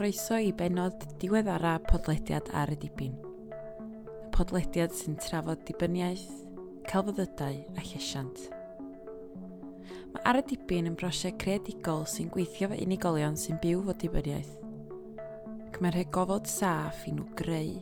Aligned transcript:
chroeso 0.00 0.38
i 0.40 0.48
benod 0.56 1.02
diweddara 1.20 1.74
podlediad 1.84 2.46
ar 2.56 2.70
y 2.72 2.76
dibyn. 2.80 3.12
Y 4.24 4.28
podlediad 4.32 4.94
sy'n 4.96 5.18
trafod 5.20 5.60
dibyniaeth, 5.68 6.30
celfyddydau 6.88 7.58
a 7.76 7.82
llesiant. 7.84 8.38
Mae 10.14 10.22
ar 10.30 10.38
y 10.40 10.42
dibyn 10.48 10.88
yn 10.88 10.94
brosiect 10.96 11.36
creadigol 11.42 12.06
sy'n 12.08 12.30
gweithio 12.32 12.70
fe 12.70 12.78
unigolion 12.80 13.36
sy'n 13.36 13.58
byw 13.60 13.82
fod 13.90 14.00
dibyniaeth. 14.00 14.54
Ac 15.68 15.76
mae'r 15.84 15.98
gofod 16.16 16.48
saff 16.48 17.02
i 17.04 17.12
nhw 17.18 17.26
greu 17.36 17.74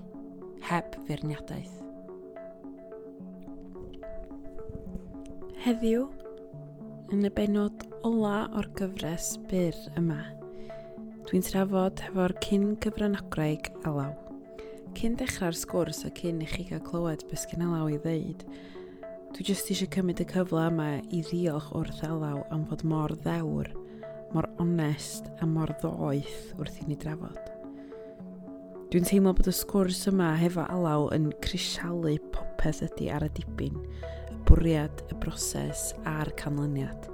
heb 0.72 0.98
feirniadaeth. 1.06 1.76
Heddiw, 5.68 6.02
yn 7.14 7.30
y 7.30 7.32
benod 7.38 7.86
ola 8.02 8.48
o'r 8.58 8.72
gyfres 8.82 9.36
byr 9.46 9.78
yma– 10.02 10.18
Dwi'n 11.28 11.42
trafod 11.44 12.00
hefo'r 12.00 12.32
cyn 12.40 12.62
cyfranogreg 12.80 13.66
alaw. 13.84 14.14
Cyn 14.96 15.18
dechrau'r 15.20 15.56
sgwrs 15.60 15.98
a 16.08 16.10
cyn 16.16 16.38
i 16.40 16.46
chi 16.48 16.62
gael 16.70 16.80
clywed 16.86 17.26
beth 17.28 17.42
gen 17.50 17.66
alaw 17.66 17.90
i 17.92 17.98
ddeud, 18.00 18.46
dwi 19.34 19.44
jyst 19.44 19.68
eisiau 19.68 19.90
cymryd 19.92 20.22
y 20.24 20.26
cyfle 20.30 20.62
yma 20.70 20.86
i 21.12 21.20
ddiolch 21.26 21.66
wrth 21.76 22.00
alaw 22.08 22.40
am 22.54 22.64
fod 22.70 22.86
mor 22.88 23.12
ddewr, 23.26 23.68
mor 24.32 24.48
onest 24.64 25.28
a 25.44 25.50
mor 25.50 25.74
ddoeth 25.82 26.56
wrth 26.56 26.80
i 26.80 26.88
ni 26.88 26.96
drafod. 27.04 27.52
Dwi'n 28.88 29.10
teimlo 29.12 29.36
bod 29.36 29.52
y 29.52 29.56
sgwrs 29.58 30.06
yma 30.08 30.30
hefo 30.40 30.64
alaw 30.64 31.10
yn 31.18 31.28
crisialu 31.44 32.16
popeth 32.32 32.80
ydy 32.88 33.12
ar 33.12 33.28
y 33.28 33.30
dibyn, 33.36 33.76
y 34.32 34.40
bwriad, 34.48 35.04
y 35.12 35.20
broses 35.20 35.90
a'r 36.08 36.32
canlyniad. 36.40 37.12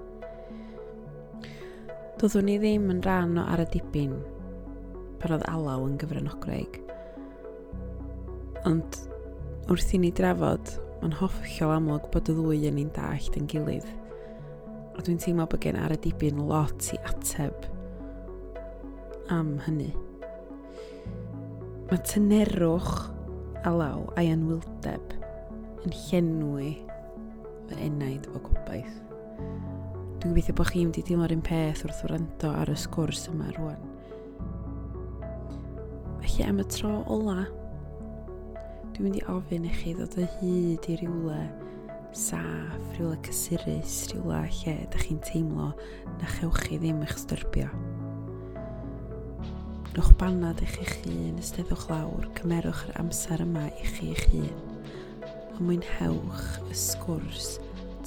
Doeddwn 2.15 2.49
i 2.53 2.55
ddim 2.63 2.85
yn 2.93 3.01
rhan 3.03 3.39
o 3.43 3.45
ar 3.51 3.65
y 3.65 3.67
dibyn 3.73 4.13
pan 5.19 5.33
oedd 5.35 5.45
alaw 5.51 5.83
yn 5.89 5.97
gyfranogreg. 5.99 6.77
Ond 8.71 8.99
wrth 9.73 9.95
i 9.97 9.99
ni 9.99 10.13
drafod, 10.15 10.77
mae'n 11.01 11.17
hoffio 11.19 11.73
amlwg 11.75 12.07
bod 12.15 12.31
y 12.31 12.37
ddwy 12.37 12.61
yn 12.71 12.79
ni'n 12.79 12.93
dallt 12.95 13.35
yn 13.41 13.49
gilydd. 13.51 13.89
A 14.95 15.03
dwi'n 15.03 15.19
teimlo 15.25 15.49
bod 15.51 15.65
gen 15.65 15.81
ar 15.81 15.97
y 15.97 15.99
dibyn 16.05 16.39
lot 16.47 16.93
i 16.95 17.01
ateb 17.11 17.67
am 19.35 19.57
hynny. 19.67 19.91
Mae 21.91 22.01
tynerwch 22.07 22.95
alaw 23.67 24.07
a'i 24.15 24.31
anwyldeb 24.37 25.17
yn 25.83 25.99
llenwi 26.07 26.77
fy 27.67 27.81
enaid 27.89 28.31
o 28.31 28.45
gobaith. 28.47 29.01
Dwi'n 30.25 30.33
gobeithio 30.33 30.55
bod 30.57 30.71
chi'n 30.73 30.87
wedi 30.89 31.03
i 31.03 31.05
deimlo'r 31.05 31.33
un 31.35 31.43
peth 31.45 31.83
wrth 31.85 31.99
wrando 32.07 32.49
ar 32.57 32.71
y 32.73 32.75
sgwrs 32.81 33.27
yma 33.29 33.51
rwan. 33.59 33.83
Felly 36.23 36.47
am 36.47 36.63
y 36.63 36.65
tro 36.73 36.93
ola, 37.13 37.45
dwi'n 38.95 39.05
mynd 39.05 39.19
i 39.19 39.23
ofyn 39.29 39.69
i 39.69 39.75
chi 39.77 39.93
ddod 39.93 40.17
o 40.17 40.31
hyd 40.39 40.89
i 40.89 40.97
rywle 41.03 41.43
saff, 42.17 42.89
rywle 42.95 43.21
cysurus, 43.29 43.99
rywle 44.15 44.41
lle 44.63 44.79
ydych 44.87 45.07
chi'n 45.11 45.21
teimlo 45.29 45.69
na 46.17 46.33
chewch 46.39 46.65
chi 46.71 46.81
ddim 46.81 47.05
eich 47.05 47.19
styrbio. 47.21 47.69
Rwch 49.93 50.13
banad 50.25 50.65
eich 50.65 50.81
eich 50.81 50.99
hun, 51.05 51.37
ysteddwch 51.45 51.91
lawr, 51.93 52.33
cymerwch 52.41 52.87
yr 52.89 53.03
amser 53.05 53.45
yma 53.45 53.69
i 53.77 53.93
chi 53.93 54.15
eich 54.17 54.31
hun, 54.33 54.69
a 55.53 55.59
mwynhewch 55.61 56.63
y 56.65 56.85
sgwrs 56.89 57.59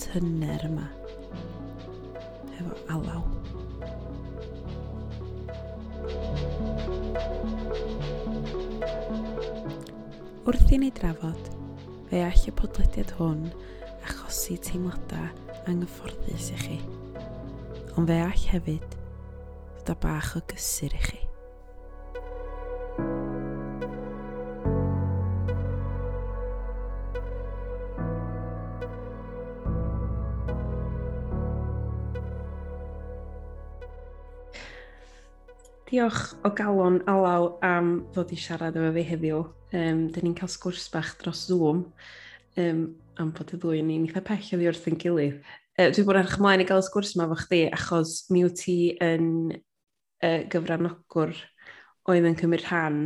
tyner 0.01 0.71
yma 0.73 0.95
efo 2.57 2.73
alaw. 2.93 3.23
Wrth 10.47 10.71
i 10.71 10.79
ni 10.79 10.91
drafod, 10.95 11.51
fe 12.09 12.23
all 12.23 12.45
y 12.47 12.55
podlediad 12.55 13.11
hwn 13.19 13.47
achosi 14.07 14.57
teimladau 14.63 15.27
anghyfforddus 15.67 16.51
i 16.55 16.59
chi. 16.63 16.81
Ond 17.97 18.07
fe 18.07 18.21
all 18.23 18.43
hefyd 18.53 18.99
fod 19.81 19.97
bach 20.03 20.35
o 20.39 20.45
gysur 20.51 20.95
i 20.95 21.03
chi. 21.09 21.26
diolch 35.97 36.35
o 36.45 36.51
galon 36.53 36.99
alaw 37.09 37.55
am 37.65 37.87
ddod 38.13 38.31
i 38.33 38.37
siarad 38.37 38.75
efo 38.77 38.89
fi 38.93 39.03
heddiw. 39.07 39.39
Um, 39.73 40.01
Dyn 40.13 40.27
ni'n 40.27 40.35
cael 40.37 40.51
sgwrs 40.51 40.85
bach 40.93 41.15
dros 41.17 41.47
Zoom 41.49 41.87
um, 42.61 42.81
am 43.17 43.31
bod 43.33 43.53
y 43.55 43.57
ddwy 43.57 43.81
ni'n 43.85 44.05
eitha 44.05 44.21
pell 44.25 44.51
oddi 44.57 44.67
wrth 44.69 44.85
yn 44.91 44.99
gilydd. 45.01 45.39
Uh, 45.77 45.89
dwi'n 45.89 46.07
bod 46.07 46.19
arch 46.19 46.37
ymlaen 46.37 46.61
i 46.61 46.67
gael 46.69 46.83
sgwrs 46.85 47.15
yma 47.17 47.27
fo 47.31 47.39
chdi 47.41 47.63
achos 47.73 48.13
mi 48.33 48.43
wyt 48.45 48.61
ti 48.61 48.77
yn 49.03 49.27
uh, 49.55 50.41
gyfranogwr 50.53 51.33
oedd 52.11 52.29
yn 52.29 52.37
cymryd 52.43 52.67
rhan 52.67 53.01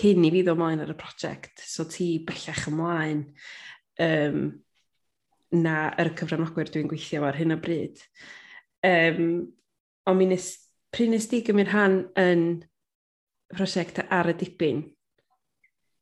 cyn 0.00 0.24
i 0.24 0.32
fi 0.32 0.42
ddod 0.46 0.56
ymlaen 0.56 0.84
ar 0.86 0.94
y 0.94 0.98
prosiect. 0.98 1.60
So 1.60 1.84
ti 1.90 2.08
bellach 2.24 2.64
ymlaen 2.72 3.26
um, 4.00 4.44
na 5.60 5.78
yr 6.00 6.14
cyfranogwyr 6.16 6.72
dwi'n 6.72 6.88
gweithio 6.88 7.28
ar 7.28 7.36
hyn 7.36 7.58
o 7.58 7.60
bryd. 7.60 8.00
Um, 8.84 9.26
ond 10.08 10.20
mi 10.20 10.32
nes 10.32 10.54
pryd 10.94 11.10
nes 11.10 11.26
di 11.26 11.40
gymryd 11.42 11.70
rhan 11.72 11.96
yn 12.20 12.42
prosiect 13.50 13.98
ar 14.14 14.30
y 14.30 14.34
dipyn? 14.38 14.84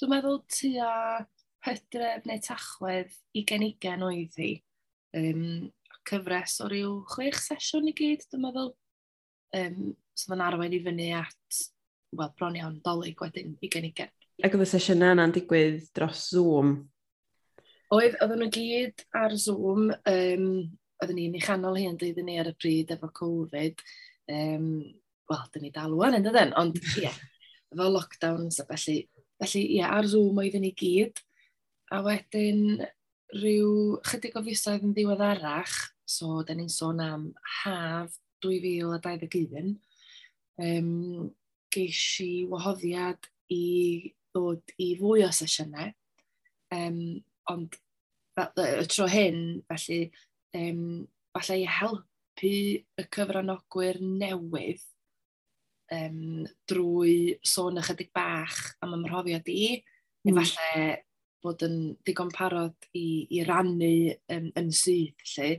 Dwi'n 0.01 0.13
meddwl 0.13 0.43
tua 0.53 0.91
hydref 1.65 2.27
neu 2.29 2.43
tachwedd 2.43 3.15
i 3.39 3.45
genigen 3.49 4.05
oedd 4.05 4.37
hi. 4.37 4.53
Um, 5.17 5.71
cyfres 6.09 6.59
o 6.65 6.69
ryw 6.69 6.93
chwech 7.13 7.41
sesiwn 7.41 7.89
i 7.89 7.95
gyd, 7.97 8.27
dwi'n 8.29 8.45
meddwl. 8.45 8.73
Um, 9.57 9.95
so 10.13 10.33
fe'n 10.33 10.45
arwain 10.45 10.77
i 10.77 10.83
fyny 10.85 11.09
at, 11.17 11.63
wel, 12.13 12.33
bron 12.37 12.61
iawn, 12.61 12.79
dolyg 12.85 13.21
wedyn 13.25 13.57
i 13.65 13.73
genigen. 13.73 14.13
Ac 14.45 14.57
oedd 14.57 14.67
y 14.67 14.71
sesiwn 14.75 15.09
yna'n 15.09 15.33
digwydd 15.33 15.89
dros 15.97 16.29
Zoom? 16.35 16.77
Oedd, 17.93 18.21
oedden 18.21 18.45
nhw 18.45 18.53
gyd 18.53 19.05
ar 19.17 19.37
Zoom, 19.41 19.89
um, 19.89 20.49
oedden 21.01 21.21
ni'n 21.21 21.41
uchanol 21.41 21.81
hyn, 21.81 21.97
dweud 22.01 22.25
ni 22.27 22.41
ar 22.41 22.53
y 22.53 22.57
pryd 22.61 22.93
efo 22.97 23.13
Covid, 23.23 23.81
Um, 24.31 24.67
Wel, 25.31 25.45
dyn 25.55 25.63
ni 25.65 25.71
dal 25.73 25.95
wan 25.97 26.17
yn 26.19 26.25
dydyn, 26.27 26.51
ond 26.59 26.77
ie, 26.77 27.05
yeah, 27.07 27.19
efo 27.73 27.87
lockdowns 27.89 28.59
a 28.61 28.67
felly, 28.69 28.99
felly 29.41 29.63
ie, 29.63 29.79
yeah, 29.79 29.93
ar 29.97 30.09
Zoom 30.11 30.41
oedden 30.43 30.65
ni 30.67 30.73
gyd. 30.77 31.23
A 31.93 32.03
wedyn 32.05 32.83
rhyw 33.33 34.01
chydig 34.09 34.37
o 34.37 34.43
fisoedd 34.45 34.85
yn 34.85 34.93
ddiweddarach, 34.97 35.77
so 36.05 36.43
dyn 36.45 36.61
ni'n 36.61 36.73
sôn 36.73 37.01
am 37.05 37.29
haf 37.63 38.13
2021, 38.45 39.73
um, 40.67 41.31
geis 41.73 42.03
i 42.25 42.33
wahoddiad 42.51 43.31
i 43.55 43.65
ddod 44.35 44.75
i 44.83 44.93
fwy 45.01 45.25
o 45.25 45.33
sesiynau, 45.33 45.95
um, 46.77 47.01
ond 47.53 47.79
y 48.37 48.87
tro 48.91 49.09
hyn, 49.13 49.43
felly, 49.71 50.03
um, 50.59 50.87
falle 51.33 51.63
i 51.63 51.69
help 51.79 52.05
helpu 52.39 52.57
y 52.99 53.07
cyfranogwyr 53.13 54.01
newydd 54.03 54.83
um, 55.93 56.47
drwy 56.69 57.39
sôn 57.47 57.81
ychydig 57.83 58.13
bach 58.17 58.59
am 58.85 58.97
ymhrofiad 58.99 59.49
i, 59.53 59.77
mm. 60.27 60.33
efallai 60.33 60.89
bod 61.43 61.63
yn 61.67 61.79
digon 62.07 62.31
parod 62.35 62.91
i, 62.95 63.27
i 63.35 63.43
rannu 63.47 63.95
um, 64.33 64.51
yn 64.59 64.75
sydd, 64.75 65.19
lle, 65.35 65.55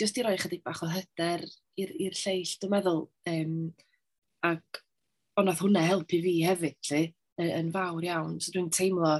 Just 0.00 0.16
i 0.16 0.22
roi 0.24 0.32
ychydig 0.32 0.62
bach 0.64 0.78
o 0.80 0.88
hyder 0.88 1.42
i'r 1.76 2.14
lleill, 2.16 2.52
dwi'n 2.62 2.70
meddwl, 2.72 3.02
um, 3.28 3.56
ac 4.48 4.78
ond 5.40 5.50
oedd 5.52 5.60
hwnna 5.60 5.82
helpu 5.84 6.20
fi 6.24 6.34
hefyd, 6.46 6.78
lle, 6.88 7.00
yn, 7.44 7.72
fawr 7.74 8.06
iawn, 8.06 8.38
so 8.40 8.54
dwi'n 8.54 8.70
teimlo 8.72 9.10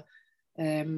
um, 0.64 0.94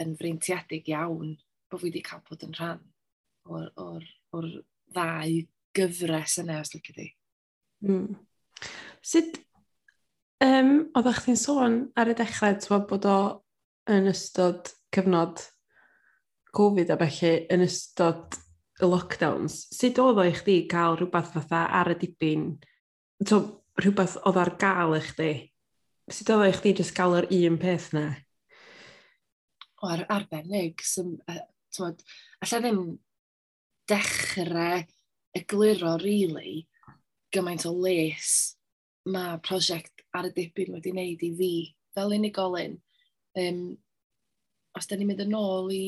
yn 0.00 0.14
freintiadig 0.20 0.88
iawn 0.94 1.34
bod 1.68 1.82
fi 1.82 1.90
wedi 1.90 2.02
cael 2.06 2.22
bod 2.28 2.46
yn 2.46 2.56
rhan 2.56 2.80
o'r, 3.50 3.68
or, 3.84 4.08
or 4.36 4.48
ddau 4.92 5.40
gyfres 5.74 6.38
yna, 6.42 6.60
os 6.62 6.74
lyci 6.74 6.94
di. 6.96 7.08
Mm. 7.84 8.14
Sut, 9.04 9.40
um, 10.44 10.70
oeddech 10.96 11.26
sôn 11.40 11.80
ar 11.98 12.12
y 12.12 12.16
dechrau, 12.18 12.56
twa 12.62 12.80
bod 12.88 13.08
o 13.08 13.18
yn 13.90 14.08
ystod 14.10 14.72
cyfnod 14.94 15.42
Covid 16.54 16.92
a 16.94 16.98
felly 17.00 17.34
yn 17.52 17.64
ystod 17.66 18.38
y 18.82 18.88
lockdowns, 18.88 19.64
sut 19.74 19.98
oedd 20.02 20.20
o 20.22 20.26
i 20.26 20.34
chdi 20.34 20.60
gael 20.70 20.98
rhywbeth 20.98 21.32
fatha 21.34 21.64
ar 21.80 21.92
y 21.92 21.98
dipyn, 21.98 22.46
to, 23.26 23.40
rhywbeth 23.80 24.16
oedd 24.22 24.38
ar 24.40 24.54
gael 24.60 24.96
i 24.98 25.02
chdi? 25.02 25.32
Sut 26.10 26.30
oedd 26.30 26.44
o 26.44 26.50
i 26.50 26.54
chdi 26.54 26.74
jyst 26.80 26.94
gael 26.96 27.18
yr 27.20 27.28
un 27.40 27.58
peth 27.60 27.90
na? 27.96 28.06
O, 29.80 29.90
ar, 29.90 30.04
arbennig. 30.12 30.82
Sym, 30.86 31.14
uh, 31.30 31.42
tywod, 31.74 32.02
allai 32.44 32.60
ddim 32.64 32.80
dechrau 33.90 34.84
egluro, 35.34 35.96
really, 36.02 36.64
gymaint 37.34 37.66
o 37.66 37.72
les 37.84 38.28
mae 39.10 39.38
prosiect 39.44 40.04
ar 40.16 40.28
y 40.28 40.32
dipyn 40.36 40.72
wedi 40.72 40.92
wneud 40.94 41.24
i 41.26 41.30
fi 41.38 41.52
fel 41.96 42.14
unigolyn. 42.16 42.78
Um, 43.38 43.64
os 44.78 44.88
da 44.88 44.96
ni'n 44.96 45.10
mynd 45.10 45.24
yn 45.26 45.36
ôl 45.38 45.70
i 45.74 45.86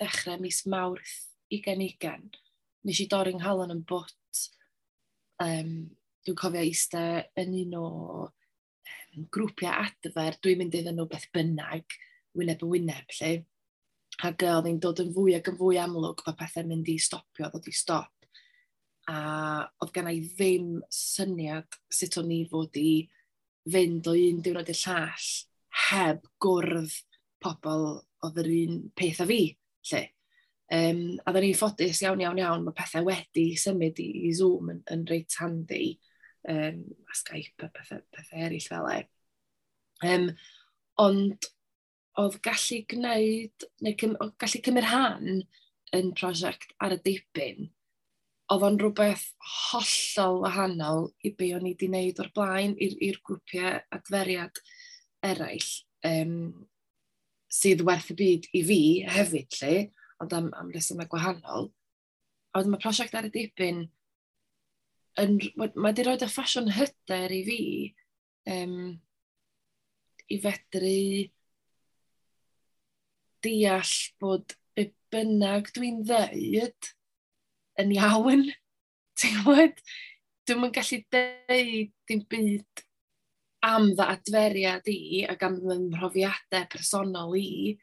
ddechrau 0.00 0.40
mis 0.42 0.62
Mawrth 0.68 1.14
2020, 1.52 2.40
nes 2.88 3.02
i 3.02 3.08
dorri'n 3.12 3.38
nghalon 3.40 3.74
yn 3.76 3.84
bwt. 3.88 4.42
Um, 5.42 5.72
dwi'n 6.26 6.38
cofio 6.40 6.64
eista 6.64 7.04
yn 7.38 7.54
un 7.62 7.76
o 7.78 7.86
um, 8.26 9.28
grwpiau 9.32 9.86
adfer, 9.86 10.40
dwi'n 10.42 10.62
mynd 10.62 10.78
iddyn 10.80 10.98
nhw 10.98 11.06
beth 11.12 11.28
bynnag, 11.36 11.96
wyneb 12.36 12.64
y 12.64 12.70
wyneb, 12.72 13.14
lle. 13.20 13.32
Ac 14.24 14.46
oedd 14.48 14.68
hi'n 14.70 14.78
dod 14.80 15.02
yn 15.02 15.12
fwy 15.12 15.34
ac 15.36 15.50
yn 15.52 15.58
fwy 15.58 15.80
amlwg 15.82 16.22
bod 16.24 16.38
pethau'n 16.38 16.70
mynd 16.70 16.88
i 16.88 16.96
stopio, 17.02 17.50
ddod 17.50 17.68
i 17.68 17.74
stop. 17.76 18.12
A 19.12 19.18
oedd 19.82 19.92
gen 19.94 20.08
i 20.10 20.22
ddim 20.24 20.70
syniad 20.92 21.76
sut 21.92 22.16
o'n 22.22 22.32
i 22.32 22.40
fod 22.50 22.78
i 22.80 22.90
fynd 23.72 24.08
o 24.08 24.14
un 24.16 24.40
diwrnod 24.42 24.72
i'r 24.72 24.80
llall 24.80 25.28
heb 25.90 26.26
gwrdd 26.42 26.94
pobl 27.44 27.86
oedd 28.26 28.40
yr 28.42 28.52
un 28.54 28.78
peth 28.96 29.20
a 29.22 29.26
fi, 29.28 29.40
lle. 29.90 30.02
Um, 30.76 31.02
a 31.22 31.30
dda 31.30 31.42
ni'n 31.44 31.58
ffodus 31.58 32.00
iawn, 32.02 32.22
iawn, 32.24 32.40
iawn, 32.42 32.64
mae 32.66 32.74
pethau 32.74 33.06
wedi 33.06 33.50
symud 33.60 34.00
i, 34.02 34.08
i 34.26 34.32
Zoom 34.34 34.72
yn, 34.72 34.80
yn 34.90 35.04
reit 35.06 35.36
handi, 35.38 35.92
um, 36.50 36.80
a 37.06 37.18
Skype 37.20 37.68
a 37.68 37.70
pethau, 37.74 38.02
pethau 38.16 38.46
eraill 38.48 38.66
fel 38.72 38.88
e. 38.90 38.96
Um, 40.08 40.26
ond 41.04 41.46
oedd 42.20 42.36
gallu 42.44 42.82
gwneud, 42.90 43.66
neu 43.84 43.96
cym, 44.00 44.14
gallu 44.40 44.60
cymryd 44.64 44.86
rhan 44.86 45.40
yn 45.96 46.12
prosiect 46.18 46.72
ar 46.82 46.96
y 46.96 47.00
dipyn, 47.04 47.68
oedd 48.52 48.64
o'n 48.68 48.78
rhywbeth 48.80 49.26
hollol 49.70 50.40
wahanol 50.44 51.10
i 51.26 51.32
be 51.36 51.50
o'n 51.56 51.66
i 51.66 51.74
wedi 51.74 51.90
wneud 51.90 52.22
o'r 52.22 52.32
blaen 52.36 52.76
i'r 52.82 53.20
grwpiau 53.26 53.80
adferiad 53.96 54.62
eraill 55.26 55.72
um, 56.06 56.36
sydd 57.52 57.84
werth 57.86 58.12
y 58.14 58.18
byd 58.18 58.48
i 58.56 58.62
fi 58.68 58.80
hefyd 59.16 59.60
lle, 59.60 59.74
ond 60.22 60.34
am, 60.36 60.50
am 60.56 60.72
resymau 60.74 61.08
gwahanol. 61.10 61.70
A 62.52 62.60
wedyn 62.60 62.72
mae 62.72 62.82
prosiect 62.82 63.16
ar 63.18 63.28
y 63.28 63.32
dipyn, 63.34 63.84
yn, 65.20 65.38
mae 65.58 65.72
wedi 65.88 66.06
rhoi 66.06 66.18
y 66.20 66.28
ffasiwn 66.30 66.72
hyder 66.76 67.32
i 67.32 67.42
fi 67.46 67.60
um, 68.52 68.78
i 70.32 70.38
fedru 70.42 70.96
deall 73.46 73.94
bod 74.20 74.56
y 74.76 74.88
bynnag 75.14 75.70
dwi'n 75.76 76.02
ddeud 76.06 76.90
yn 77.80 77.94
iawn. 77.96 78.44
Ti'n 79.20 79.40
gwybod? 79.44 79.80
Dwi'n 80.46 80.66
yn 80.68 80.74
gallu 80.74 81.00
deud 81.14 81.92
dim 82.06 82.22
byd 82.30 82.86
am 83.66 83.90
dda 83.96 84.10
adferiad 84.14 84.88
i 84.92 85.24
ac 85.30 85.42
am 85.46 85.58
fy 85.62 85.76
mhrofiadau 85.82 86.68
personol 86.70 87.34
i 87.38 87.76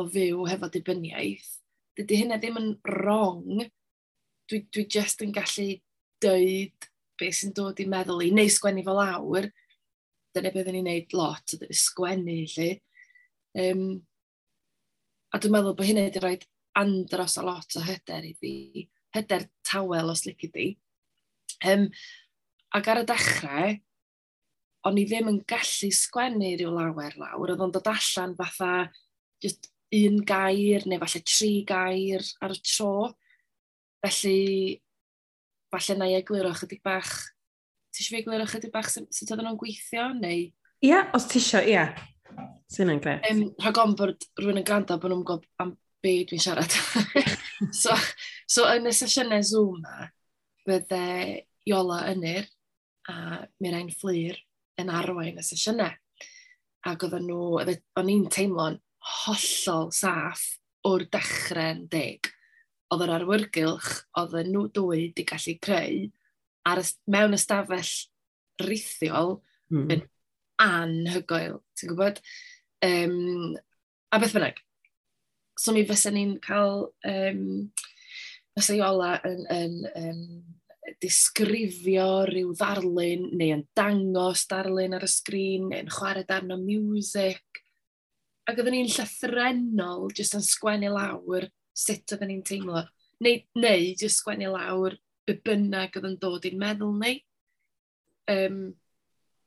o 0.00 0.04
fyw 0.10 0.44
hefo 0.50 0.68
dibyniaeth. 0.72 1.50
Dydy 1.94 2.20
hynna 2.22 2.40
ddim 2.42 2.58
yn 2.60 2.72
wrong. 2.90 3.62
Dwi, 4.50 4.64
dwi 4.74 4.84
just 4.90 5.22
yn 5.24 5.32
gallu 5.32 5.68
dweud 6.24 6.88
beth 7.20 7.38
sy'n 7.38 7.54
dod 7.56 7.78
i 7.80 7.86
meddwl 7.88 8.24
i, 8.26 8.32
neu 8.34 8.50
sgwennu 8.50 8.84
fel 8.86 9.00
awr. 9.04 9.48
Dyna 10.34 10.50
beth 10.52 10.72
ni'n 10.74 10.88
neud 10.90 11.14
lot, 11.16 11.54
ydy 11.56 11.70
sgwennu, 11.78 12.40
lle. 12.56 12.70
Um, 13.54 13.84
A 15.34 15.40
dwi'n 15.42 15.50
meddwl 15.50 15.74
bod 15.74 15.88
hynny 15.88 16.04
wedi 16.06 16.20
rhoi 16.22 16.36
andros 16.78 17.34
o 17.40 17.42
lot 17.42 17.74
o 17.74 17.82
hyder 17.82 18.22
i 18.28 18.36
fi, 18.38 18.52
hyder 19.16 19.48
tawel 19.66 20.12
os 20.12 20.22
lici 20.28 20.46
di. 20.54 20.68
Um, 21.66 21.88
ac 22.74 22.90
ar 22.92 23.00
y 23.02 23.08
dechrau, 23.08 23.74
o'n 24.86 25.00
i 25.00 25.06
ddim 25.08 25.32
yn 25.32 25.40
gallu 25.50 25.90
sgwennu 25.98 26.52
rhyw 26.54 26.70
lawer 26.76 27.18
lawr, 27.18 27.50
oedd 27.50 27.66
o'n 27.66 27.74
dod 27.74 27.90
allan 27.90 28.36
fatha 28.38 28.70
just 29.42 29.72
un 29.94 30.22
gair 30.26 30.86
neu 30.86 31.02
falle 31.02 31.24
tri 31.26 31.52
gair 31.66 32.22
ar 32.38 32.54
y 32.54 32.62
tro. 32.62 32.94
Felly, 34.06 34.40
falle 35.74 35.98
na 35.98 36.12
i 36.12 36.18
egluro 36.20 36.54
chydig 36.54 36.82
bach, 36.86 37.14
ti 37.90 38.04
eisiau 38.04 38.20
fi 38.20 38.22
egluro 38.22 38.46
chydig 38.46 38.74
bach 38.74 38.90
sut, 38.92 39.10
sut 39.10 39.34
oedden 39.34 39.48
nhw'n 39.50 39.58
gweithio, 39.58 40.12
neu... 40.14 40.50
Ia, 40.84 40.90
yeah, 40.90 41.14
os 41.16 41.26
ti 41.26 41.42
eisiau, 41.42 41.66
ia. 41.66 41.88
Yeah. 41.88 42.10
Sy'n 42.74 42.90
yn 42.90 43.00
gret. 43.02 43.24
Um, 43.30 43.46
rhag 43.62 43.80
on 43.82 43.94
bod 43.98 44.28
rhywun 44.40 44.60
yn 44.60 44.66
gwrando 44.66 44.98
bod 44.98 45.12
nhw'n 45.12 45.26
gwybod 45.28 45.50
am 45.62 45.74
be 46.04 46.14
dwi'n 46.28 46.42
siarad. 46.42 46.74
so, 47.82 47.94
so 48.50 48.66
yn 48.72 48.90
y 48.90 48.94
sesiynau 48.94 49.44
Zoom 49.46 49.82
ma, 49.84 50.08
bydde 50.66 51.04
Iola 51.70 52.02
Ynir 52.12 52.48
a 53.12 53.44
Mirain 53.62 53.92
Fflir 53.92 54.40
yn 54.80 54.90
arwain 54.92 55.38
y 55.40 55.44
sesiynau. 55.46 55.94
Ac 56.84 57.06
oedden 57.06 57.28
nhw, 57.30 57.62
o'n 57.96 58.10
i'n 58.12 58.26
teimlo'n 58.32 58.80
hollol 59.24 59.90
saff 59.94 60.42
o'r 60.88 61.06
dechrau'n 61.12 61.86
deg. 61.92 62.28
Oedd 62.92 63.06
yr 63.06 63.14
arwyrgylch, 63.14 63.92
oedd 64.20 64.36
nhw 64.50 64.66
dwy 64.74 65.06
wedi 65.06 65.24
gallu 65.28 65.56
creu 65.64 66.02
ar 66.68 66.80
y, 66.80 66.84
mewn 67.12 67.36
ystafell 67.36 67.92
rithiol, 68.60 69.38
mm. 69.72 70.04
anhygoel, 70.64 71.58
ti'n 71.76 71.92
gwybod? 71.92 72.20
Um, 72.84 73.56
a 74.12 74.18
beth 74.20 74.34
bynnag. 74.36 74.58
So 75.58 75.72
mi 75.72 75.84
fysen 75.88 76.16
ni'n 76.18 76.34
cael 76.42 76.88
um, 77.08 77.44
fysa 78.54 78.74
i 78.76 78.82
ola 78.84 79.14
yn, 79.24 79.44
yn, 79.54 79.76
yn 79.96 80.20
disgrifio 81.00 82.24
rhyw 82.28 82.52
ddarlun 82.58 83.28
neu 83.38 83.54
yn 83.56 83.64
dangos 83.76 84.44
darlun 84.50 84.96
ar 84.96 85.06
y 85.06 85.10
sgrin 85.10 85.70
neu'n 85.70 85.92
chwarae 85.92 86.26
darn 86.28 86.52
o 86.52 86.58
music. 86.60 87.62
Ac 88.44 88.58
oedden 88.58 88.76
ni'n 88.76 88.90
llythrenol 88.92 90.10
jyst 90.12 90.36
yn 90.36 90.44
sgwennu 90.44 90.90
lawr 90.92 91.48
sut 91.72 92.16
oedden 92.16 92.32
ni'n 92.34 92.44
teimlo. 92.46 92.84
Neu, 93.24 93.40
neu 93.56 93.86
jyst 93.94 94.20
sgwennu 94.20 94.50
lawr 94.52 94.98
y 95.30 95.38
bynnag 95.46 95.96
oedd 95.96 96.10
yn 96.10 96.18
dod 96.20 96.50
i'n 96.50 96.60
meddwl 96.60 96.98
ni. 97.00 97.14
Um, 98.28 98.60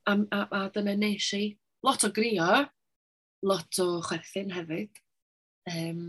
a, 0.08 0.16
a, 0.16 0.42
a 0.42 0.64
dyna 0.74 0.98
nes 0.98 1.30
i. 1.38 1.52
Lot 1.86 2.08
o 2.08 2.10
grio, 2.16 2.66
lot 3.46 3.80
o 3.84 3.88
chwerthin 4.06 4.54
hefyd, 4.56 5.02
um, 5.72 6.02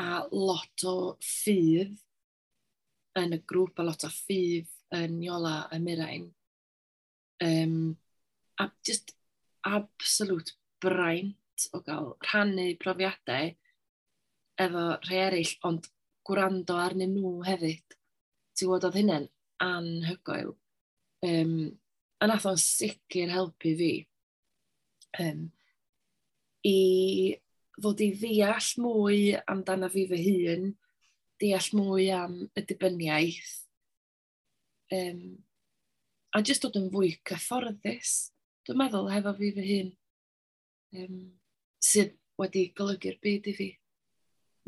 a 0.00 0.26
lot 0.32 0.84
o 0.84 0.96
ffydd 1.22 1.94
yn 3.16 3.36
y 3.36 3.40
grŵp, 3.48 3.78
a 3.80 3.86
lot 3.86 4.04
o 4.04 4.10
ffydd 4.12 4.72
yn 4.96 5.20
Iola 5.24 5.56
y 5.72 5.80
Mirain. 5.82 6.26
Um, 7.42 7.96
a 8.60 8.70
just 8.84 9.12
absolute 9.66 10.54
braint 10.80 11.68
o 11.72 11.80
gael 11.84 12.14
rhannu 12.24 12.70
profiadau 12.80 13.52
efo 14.60 14.84
rhai 15.08 15.22
eraill, 15.26 15.56
ond 15.68 15.88
gwrando 16.26 16.76
arnyn 16.80 17.16
nhw 17.16 17.40
hefyd. 17.46 17.96
Ti'n 18.56 18.68
gwybod 18.68 18.86
oedd 18.88 18.98
hynny'n 19.00 19.28
anhygoel. 19.64 20.54
Um, 21.26 21.56
a 22.20 22.28
nath 22.28 22.46
o'n 22.48 22.60
sicr 22.60 23.32
helpu 23.32 23.74
fi. 23.78 23.92
Um, 25.20 25.50
i 26.66 27.36
fod 27.82 28.00
i 28.00 28.10
ddeall 28.16 28.68
mwy 28.82 29.20
amdano 29.48 29.88
fi 29.92 30.06
fy 30.10 30.20
hun, 30.24 30.70
deall 31.40 31.68
mwy 31.76 32.08
am 32.16 32.38
y 32.56 32.64
dibyniaeth, 32.64 33.56
um, 34.96 35.20
a 36.32 36.42
jyst 36.44 36.64
dod 36.64 36.78
yn 36.80 36.88
fwy 36.92 37.12
cyfforddus, 37.28 38.14
dwi'n 38.66 38.80
meddwl, 38.80 39.10
hefo 39.12 39.34
fi 39.36 39.50
fy 39.56 39.66
hun, 39.72 39.90
um, 41.02 41.18
sydd 41.84 42.16
wedi 42.40 42.70
golygu'r 42.76 43.20
byd 43.22 43.50
i 43.52 43.56
fi. 43.56 43.68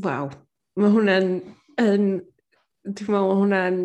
Waw, 0.04 0.28
mae 0.78 0.92
hwnna'n, 0.94 1.32
yn, 1.80 2.06
dwi'n 2.84 3.14
meddwl 3.14 3.32
mae 3.32 3.40
hwnna'n, 3.40 3.80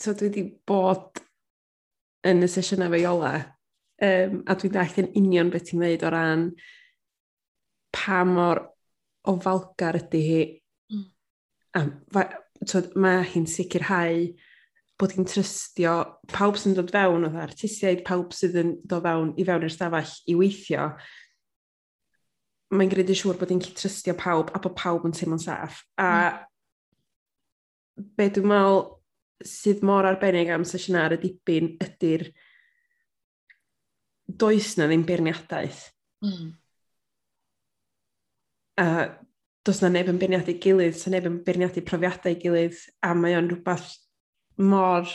so 0.00 0.16
dwi 0.16 0.28
wedi 0.28 0.46
bod 0.68 1.22
yn 2.26 2.44
y 2.44 2.50
sesiynau 2.50 2.90
fe 2.92 3.00
iola, 3.04 3.32
um, 4.02 4.36
a 4.44 4.58
dwi'n 4.58 4.74
dall 4.74 5.00
yn 5.04 5.14
union 5.22 5.54
beth 5.54 5.70
ti'n 5.70 5.82
meddwl 5.84 6.10
o 6.10 6.14
ran 6.16 6.46
pa 7.94 8.22
mor 8.24 8.62
ofalgar 9.30 9.98
ydy 10.00 10.20
hi. 10.26 10.42
Mm. 10.92 11.06
A, 11.76 11.84
fa, 12.14 12.26
twyd, 12.64 12.94
mae 13.00 13.24
hi'n 13.32 13.48
sicrhau 13.50 14.28
bod 15.00 15.14
hi'n 15.16 15.28
trystio 15.28 15.94
pawb 16.32 16.58
sy'n 16.60 16.76
dod 16.76 16.92
fewn 16.92 17.24
oedd 17.28 17.40
artistiaid, 17.40 18.04
pawb 18.06 18.34
sydd 18.36 18.58
yn 18.60 18.76
dod 18.84 19.04
fewn 19.06 19.32
i 19.40 19.46
fewn 19.48 19.64
i'r 19.64 19.72
stafell 19.72 20.12
i 20.28 20.36
weithio, 20.36 20.90
mae'n 22.76 22.92
gwneud 22.92 23.10
yn 23.10 23.18
siŵr 23.18 23.40
bod 23.40 23.54
hi'n 23.54 23.64
trystio 23.64 24.14
pawb 24.18 24.52
a 24.54 24.60
bod 24.62 24.76
pawb 24.78 25.08
yn 25.08 25.16
teimlo'n 25.16 25.42
saff. 25.42 25.82
A 25.98 26.10
mm. 26.10 26.42
be 28.18 28.28
dwi'n 28.36 28.50
meddwl 28.52 28.82
sydd 29.46 29.84
mor 29.86 30.08
arbennig 30.08 30.50
am 30.52 30.66
sesiwn 30.68 31.00
ar 31.00 31.16
y 31.16 31.20
dipyn 31.22 31.74
ydy'r 31.80 32.26
does 34.40 34.76
na 34.78 34.86
ddim 34.86 35.04
beirniadaeth. 35.08 35.86
Mm 36.24 36.52
a 38.80 38.86
does 39.64 39.82
na 39.82 39.90
neb 39.92 40.08
yn 40.08 40.18
beirniadu 40.20 40.54
gilydd, 40.62 40.96
so 40.96 41.12
neb 41.12 41.26
yn 41.28 41.40
beirniadu 41.44 41.82
profiadau 41.86 42.36
gilydd, 42.40 42.78
a 43.04 43.12
mae 43.16 43.36
o'n 43.36 43.50
rhywbeth 43.50 43.90
mor 44.60 45.08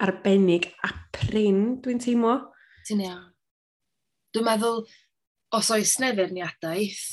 arbennig 0.00 0.70
a 0.86 0.92
prin, 1.14 1.78
dwi'n 1.84 2.00
teimlo. 2.02 2.38
Ti'n 2.88 3.04
iawn. 3.04 3.26
Dwi'n 4.32 4.46
meddwl, 4.46 4.82
os 5.56 5.70
oes 5.74 5.94
neu 6.00 6.16
feirniadaeth 6.16 7.04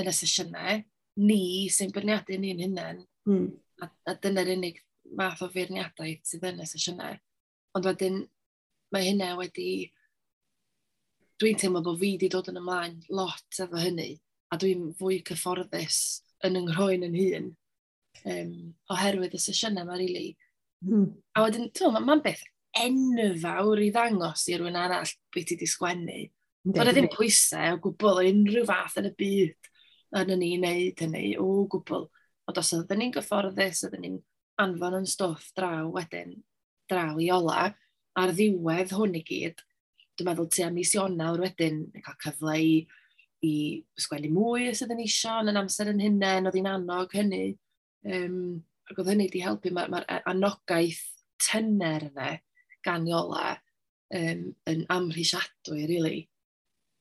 yn 0.00 0.10
y 0.10 0.14
sesiynau, 0.16 0.82
ni 1.20 1.42
sy'n 1.72 1.94
beirniadu 1.94 2.38
ni'n 2.40 2.62
hunain, 2.64 3.04
hmm. 3.28 3.46
a, 3.84 3.90
a 4.10 4.16
dyna'r 4.18 4.54
unig 4.56 4.80
math 5.18 5.44
o 5.44 5.50
feirniadaeth 5.52 6.26
sydd 6.26 6.48
yn 6.50 6.62
y 6.64 6.68
sesiynau. 6.70 7.18
Ond 7.78 7.86
wedyn, 7.86 8.22
mae 8.94 9.10
hynna 9.10 9.34
wedi... 9.38 9.70
Dwi'n 11.40 11.56
teimlo 11.56 11.80
bod 11.80 11.96
fi 12.02 12.10
wedi 12.16 12.28
dod 12.28 12.50
yn 12.50 12.58
ymlaen 12.60 12.98
lot 13.16 13.62
efo 13.62 13.78
hynny 13.80 14.10
a 14.50 14.58
dwi'n 14.60 14.90
fwy 14.98 15.20
cyfforddus 15.26 15.98
yn 16.46 16.58
ynghroen 16.60 17.06
yn 17.06 17.16
hun 17.18 17.48
um, 18.24 18.54
oherwydd 18.90 19.36
y 19.36 19.40
sesiynau 19.42 19.84
yma, 19.84 19.98
really. 19.98 20.34
Mm. 20.86 21.10
A 21.36 21.44
wedyn, 21.44 21.68
ti'n 21.70 21.90
meddwl, 21.92 22.06
mae'n 22.08 22.24
beth 22.24 22.44
enfawr 22.80 23.82
i 23.82 23.90
ddangos 23.94 24.46
i 24.48 24.56
rhywun 24.56 24.78
arall 24.78 25.14
beth 25.34 25.48
ti 25.48 25.56
wedi 25.56 25.68
sgwennu. 25.70 26.20
Mae'n 26.70 26.92
ddim 26.92 27.10
pwysau 27.12 27.76
o 27.76 27.82
gwbl 27.86 28.20
o 28.20 28.26
unrhyw 28.30 28.66
fath 28.68 28.98
yn 29.00 29.10
y 29.10 29.14
byd 29.18 29.70
yn 30.20 30.34
ni 30.40 30.54
wneud 30.58 31.04
hynny 31.04 31.24
o 31.40 31.48
gwbl. 31.70 32.08
Ond 32.50 32.60
os 32.60 32.72
oedden 32.76 33.00
ni'n 33.00 33.14
gyfforddus, 33.14 33.84
oedden 33.86 34.04
ni'n 34.04 34.20
anfon 34.60 34.98
yn 35.00 35.08
stwff 35.08 35.52
draw 35.56 35.86
wedyn, 35.94 36.34
draw 36.90 37.18
i 37.22 37.30
ola, 37.32 37.70
a'r 38.18 38.32
ddiwedd 38.34 38.94
hwn 38.96 39.16
i 39.20 39.22
gyd, 39.26 39.62
dwi'n 40.18 40.28
meddwl 40.28 40.50
ti 40.52 40.64
am 40.66 40.74
mis 40.76 40.92
Ionawr 40.96 41.40
wedyn, 41.44 41.84
yn 41.94 42.04
cael 42.04 42.18
cyfle 42.24 42.56
i 42.58 42.72
i 43.46 43.54
sgwennu 43.98 44.30
mwy 44.34 44.70
sydd 44.76 44.92
yn 44.94 45.04
isio 45.04 45.38
yn 45.40 45.52
yn 45.52 45.60
amser 45.60 45.90
yn 45.92 46.02
hunain, 46.04 46.48
oedd 46.48 46.58
hi'n 46.58 46.70
annog 46.70 47.14
hynny. 47.16 47.46
Um, 48.04 48.60
ac 48.90 48.98
oedd 48.98 49.12
hynny 49.12 49.28
wedi 49.28 49.44
helpu 49.44 49.72
mae'r 49.74 49.92
ma, 49.92 50.02
anogaeth 50.28 51.02
tynner 51.40 52.08
yna 52.10 52.34
gan 52.84 53.06
Iola 53.08 53.54
um, 54.16 54.42
yn 54.70 54.84
amhrisiadwy, 54.92 55.86
really. 55.88 56.26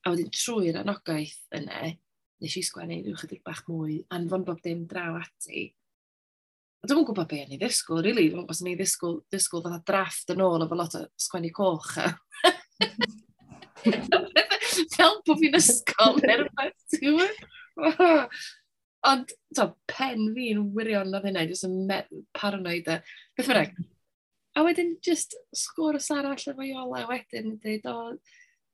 A 0.05 0.13
wedyn 0.13 0.31
trwy'r 0.31 0.79
anogaeth 0.81 1.41
yna, 1.60 1.91
nes 2.39 2.55
i 2.55 2.63
sgwennu 2.63 3.01
rhyw 3.03 3.19
chydig 3.19 3.43
bach 3.43 3.65
mwy, 3.67 4.00
anfon 4.15 4.46
bob 4.48 4.62
dim 4.63 4.86
draw 4.89 5.19
ati. 5.19 5.67
A 6.79 6.88
dwi'n 6.88 7.03
gwybod 7.03 7.27
be 7.27 7.41
yn 7.43 7.55
i 7.58 7.60
ddisgwyl, 7.60 8.03
really. 8.05 8.29
Os 8.48 8.62
yn 8.63 8.72
ei 8.72 8.77
ddisgwyl, 8.79 9.17
ddisgwyl 9.27 9.65
fatha 9.65 9.81
drafft 9.89 10.31
yn 10.31 10.46
ôl 10.46 10.63
efo 10.63 10.77
lot 10.79 10.96
o 10.96 11.03
sgwennu 11.19 11.51
coch. 11.55 11.98
fel 14.96 15.20
bod 15.28 15.42
fi'n 15.42 15.60
ysgol 15.60 16.20
neu 16.22 16.42
rhywbeth, 16.44 16.82
ti'n 16.96 17.06
gwybod? 17.06 17.46
Ond, 19.10 19.32
to, 19.56 19.70
pen 19.88 20.34
fi'n 20.36 20.66
wirion 20.76 21.08
na 21.14 21.22
hynna, 21.24 21.46
jyst 21.48 21.68
yn 21.68 21.88
paranoid 22.36 22.90
a 22.92 23.00
beth 23.38 23.48
bynnag. 23.48 23.78
A 24.60 24.66
wedyn, 24.66 24.98
just 25.06 25.38
sgwrs 25.56 26.10
arall 26.12 26.36
efo 26.36 26.66
Iola 26.66 27.06
wedyn, 27.08 27.56
dweud, 27.64 27.88
o, 27.88 28.18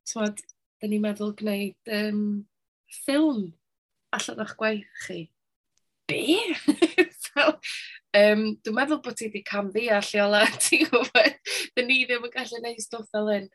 tywod, 0.09 0.41
da 0.81 0.89
ni'n 0.89 1.03
meddwl 1.03 1.35
gwneud 1.37 1.93
um, 1.93 2.23
ffilm 3.03 3.51
allan 4.15 4.41
o'ch 4.45 4.55
gwaith 4.57 5.05
chi. 5.05 5.19
Be? 6.09 6.39
so, 7.25 7.45
um, 8.17 8.43
dwi'n 8.65 8.77
meddwl 8.79 9.03
bod 9.05 9.19
ti 9.19 9.29
wedi 9.29 9.43
cam 9.45 9.69
ddeall 9.75 10.11
Iola, 10.17 10.41
ti'n 10.57 10.89
gwybod? 10.89 11.39
Da 11.75 11.85
ni 11.85 12.01
ddim 12.05 12.25
yn 12.25 12.33
gallu 12.33 12.63
gwneud 12.63 12.81
stwff 12.81 13.13
fel 13.13 13.29
hyn. 13.35 13.49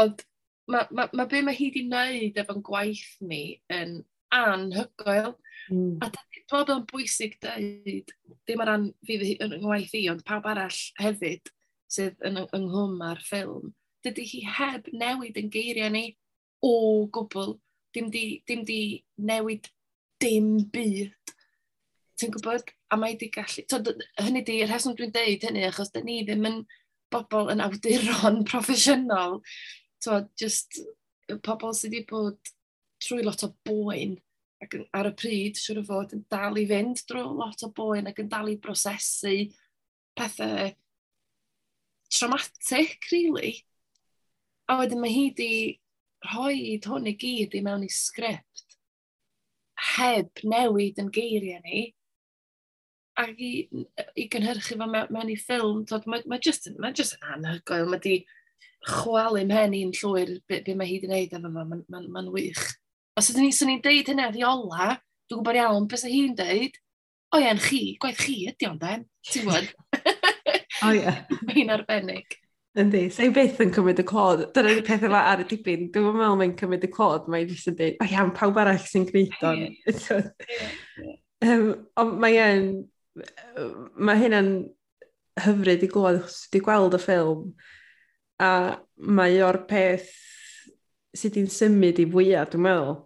Ond 0.00 0.24
mae 0.68 0.86
ma, 0.92 1.08
ma 1.16 1.26
be 1.28 1.42
mae 1.44 1.56
hi 1.56 1.70
wedi 1.70 1.84
wneud 1.86 2.40
efo'n 2.42 2.64
gwaith 2.64 3.06
ni 3.24 3.42
yn 3.72 3.98
anhygoel. 4.34 5.34
Mm. 5.72 5.96
A 6.04 6.10
dwi'n 6.12 6.74
o'n 6.74 6.86
bwysig 6.88 7.36
dweud, 7.42 8.12
dim 8.48 8.62
ar 8.64 8.72
ran 8.72 8.88
fi 9.06 9.18
yn 9.36 9.58
ngwaith 9.62 9.94
i, 9.96 10.06
ond 10.12 10.24
pawb 10.28 10.48
arall 10.48 10.80
hefyd 11.00 11.52
sydd 11.92 12.20
yn 12.28 12.40
ynghlwm 12.44 13.00
ar 13.04 13.20
ffilm, 13.24 13.72
dydy 14.04 14.26
hi 14.28 14.42
heb 14.58 14.88
newid 14.92 15.40
yn 15.40 15.50
geiriau 15.52 15.92
ni 15.92 16.04
o 16.64 16.72
gwbl. 17.12 17.56
Dim 17.96 18.10
di, 18.12 18.42
dim 18.46 18.64
di 18.68 18.80
newid 19.16 19.70
dim 20.20 20.58
byd. 20.72 21.32
Ti'n 22.18 22.32
gwybod? 22.34 22.68
A 22.92 22.98
mae 23.00 23.16
di 23.16 23.30
gallu... 23.32 23.64
Tod, 23.70 23.88
hynny 24.20 24.42
di, 24.44 24.58
y 24.62 24.68
rheswm 24.68 24.96
dwi'n 24.98 25.14
deud 25.14 25.46
hynny, 25.48 25.64
achos 25.68 25.92
da 25.94 26.02
ni 26.04 26.20
ddim 26.26 26.44
yn 26.48 26.58
bobl 27.12 27.48
yn 27.52 27.62
awduron 27.64 28.42
proffesiynol 28.48 29.38
to, 30.04 30.22
just 30.38 30.80
pobl 31.44 31.74
sydd 31.76 31.92
wedi 31.92 32.06
bod 32.08 32.52
trwy 33.04 33.22
lot 33.24 33.44
o 33.46 33.52
boen 33.66 34.16
ac 34.64 34.74
ar 34.96 35.10
y 35.10 35.14
pryd, 35.14 35.58
siwr 35.58 35.82
o 35.82 35.86
fod, 35.86 36.14
yn 36.16 36.24
dal 36.32 36.58
i 36.58 36.66
fynd 36.68 37.04
drwy 37.08 37.24
lot 37.38 37.62
o 37.66 37.70
boen 37.74 38.10
ac 38.10 38.22
yn 38.22 38.30
dal 38.30 38.50
i 38.50 38.56
brosesu 38.58 39.34
pethau 40.18 40.72
traumatic, 42.10 43.04
really. 43.12 43.52
A 44.68 44.80
wedyn 44.80 45.00
mae 45.02 45.12
hi 45.12 45.28
wedi 45.28 45.52
rhoi 46.26 46.78
hwn 46.84 47.06
i 47.06 47.14
gyd 47.20 47.54
i 47.54 47.62
mewn 47.62 47.86
i 47.86 47.92
sgript 47.92 48.64
heb 49.94 50.42
newid 50.42 50.98
yn 50.98 51.12
geiriau 51.14 51.62
ni 51.62 51.84
ac 53.18 53.38
i, 53.42 53.52
i 54.18 54.26
gynhyrchu 54.30 54.78
fo 54.78 54.86
mewn, 54.86 55.12
mewn 55.14 55.30
i 55.32 55.38
ffilm. 55.38 55.84
Mae 56.06 56.26
ma 56.30 56.38
just, 56.42 56.68
ma 56.78 56.90
just 56.94 57.16
yn 57.18 57.30
anhygoel, 57.34 57.88
mae 57.90 58.02
di 58.02 58.16
chwalu 58.86 59.44
mhen 59.48 59.76
i'n 59.76 59.94
llwyr 59.96 60.36
be, 60.48 60.60
be 60.66 60.74
mae 60.78 60.88
hi 60.88 60.98
wedi 60.98 61.08
gwneud 61.08 61.34
efo 61.34 61.42
fo, 61.42 61.52
mae'n 61.54 61.84
ma, 61.88 62.02
ma, 62.06 62.22
ma 62.22 62.34
wych. 62.34 62.64
Os 63.18 63.30
ydyn 63.32 63.48
ni, 63.48 63.54
swn 63.54 63.74
i'n 63.74 63.84
deud 63.84 64.10
hynna 64.12 64.28
ddiola, 64.34 64.98
dwi'n 65.28 65.40
gwybod 65.40 65.58
iawn 65.58 65.88
beth 65.90 66.06
hi'n 66.08 66.36
deud, 66.38 66.76
o 67.34 67.40
ie, 67.42 67.54
chi, 67.64 67.80
gwaith 68.00 68.20
chi 68.24 68.36
ydi 68.52 68.68
ond 68.68 68.84
den, 68.84 69.06
ti'n 69.28 69.48
gwybod? 69.48 69.72
o 70.86 70.92
ie. 70.94 71.16
Mae 71.44 71.56
hi'n 71.56 71.74
arbennig. 71.74 72.38
Yndi, 72.78 73.08
sa 73.10 73.24
i 73.26 73.32
beth 73.34 73.58
yn 73.64 73.72
cymryd 73.74 73.98
y 73.98 74.04
clod. 74.06 74.44
Dyna 74.54 74.76
ni 74.76 74.84
pethau 74.86 75.10
fe 75.10 75.18
ar 75.18 75.42
y 75.42 75.46
dipyn. 75.50 75.88
Dwi'n 75.90 76.14
meddwl 76.14 76.36
mae'n 76.38 76.54
cymryd 76.60 76.84
y 76.86 76.90
clod. 76.94 77.26
Mae'n 77.32 77.48
jyst 77.50 77.72
yn 77.72 77.78
dweud, 77.80 77.96
o 77.98 78.06
iawn, 78.06 78.30
pawb 78.36 78.60
arall 78.62 78.78
sy'n 78.84 79.08
gwneud 79.08 79.46
o'n. 79.48 79.64
um, 81.48 81.72
ond 81.98 82.20
mae'n... 82.22 82.68
Mae 83.98 84.20
hynna'n 84.20 84.52
hyfryd 85.42 85.82
i 85.82 85.88
glwad, 85.90 86.20
os 86.22 86.44
wedi 86.46 86.62
gweld 86.62 86.94
y 86.94 87.00
ffilm, 87.02 87.48
a 88.42 88.50
mae 89.18 89.38
o'r 89.44 89.62
peth 89.68 90.08
sydd 91.16 91.36
wedi'n 91.36 91.52
symud 91.52 92.00
i 92.02 92.06
fwyaf, 92.10 92.50
dwi'n 92.52 92.64
meddwl. 92.64 92.96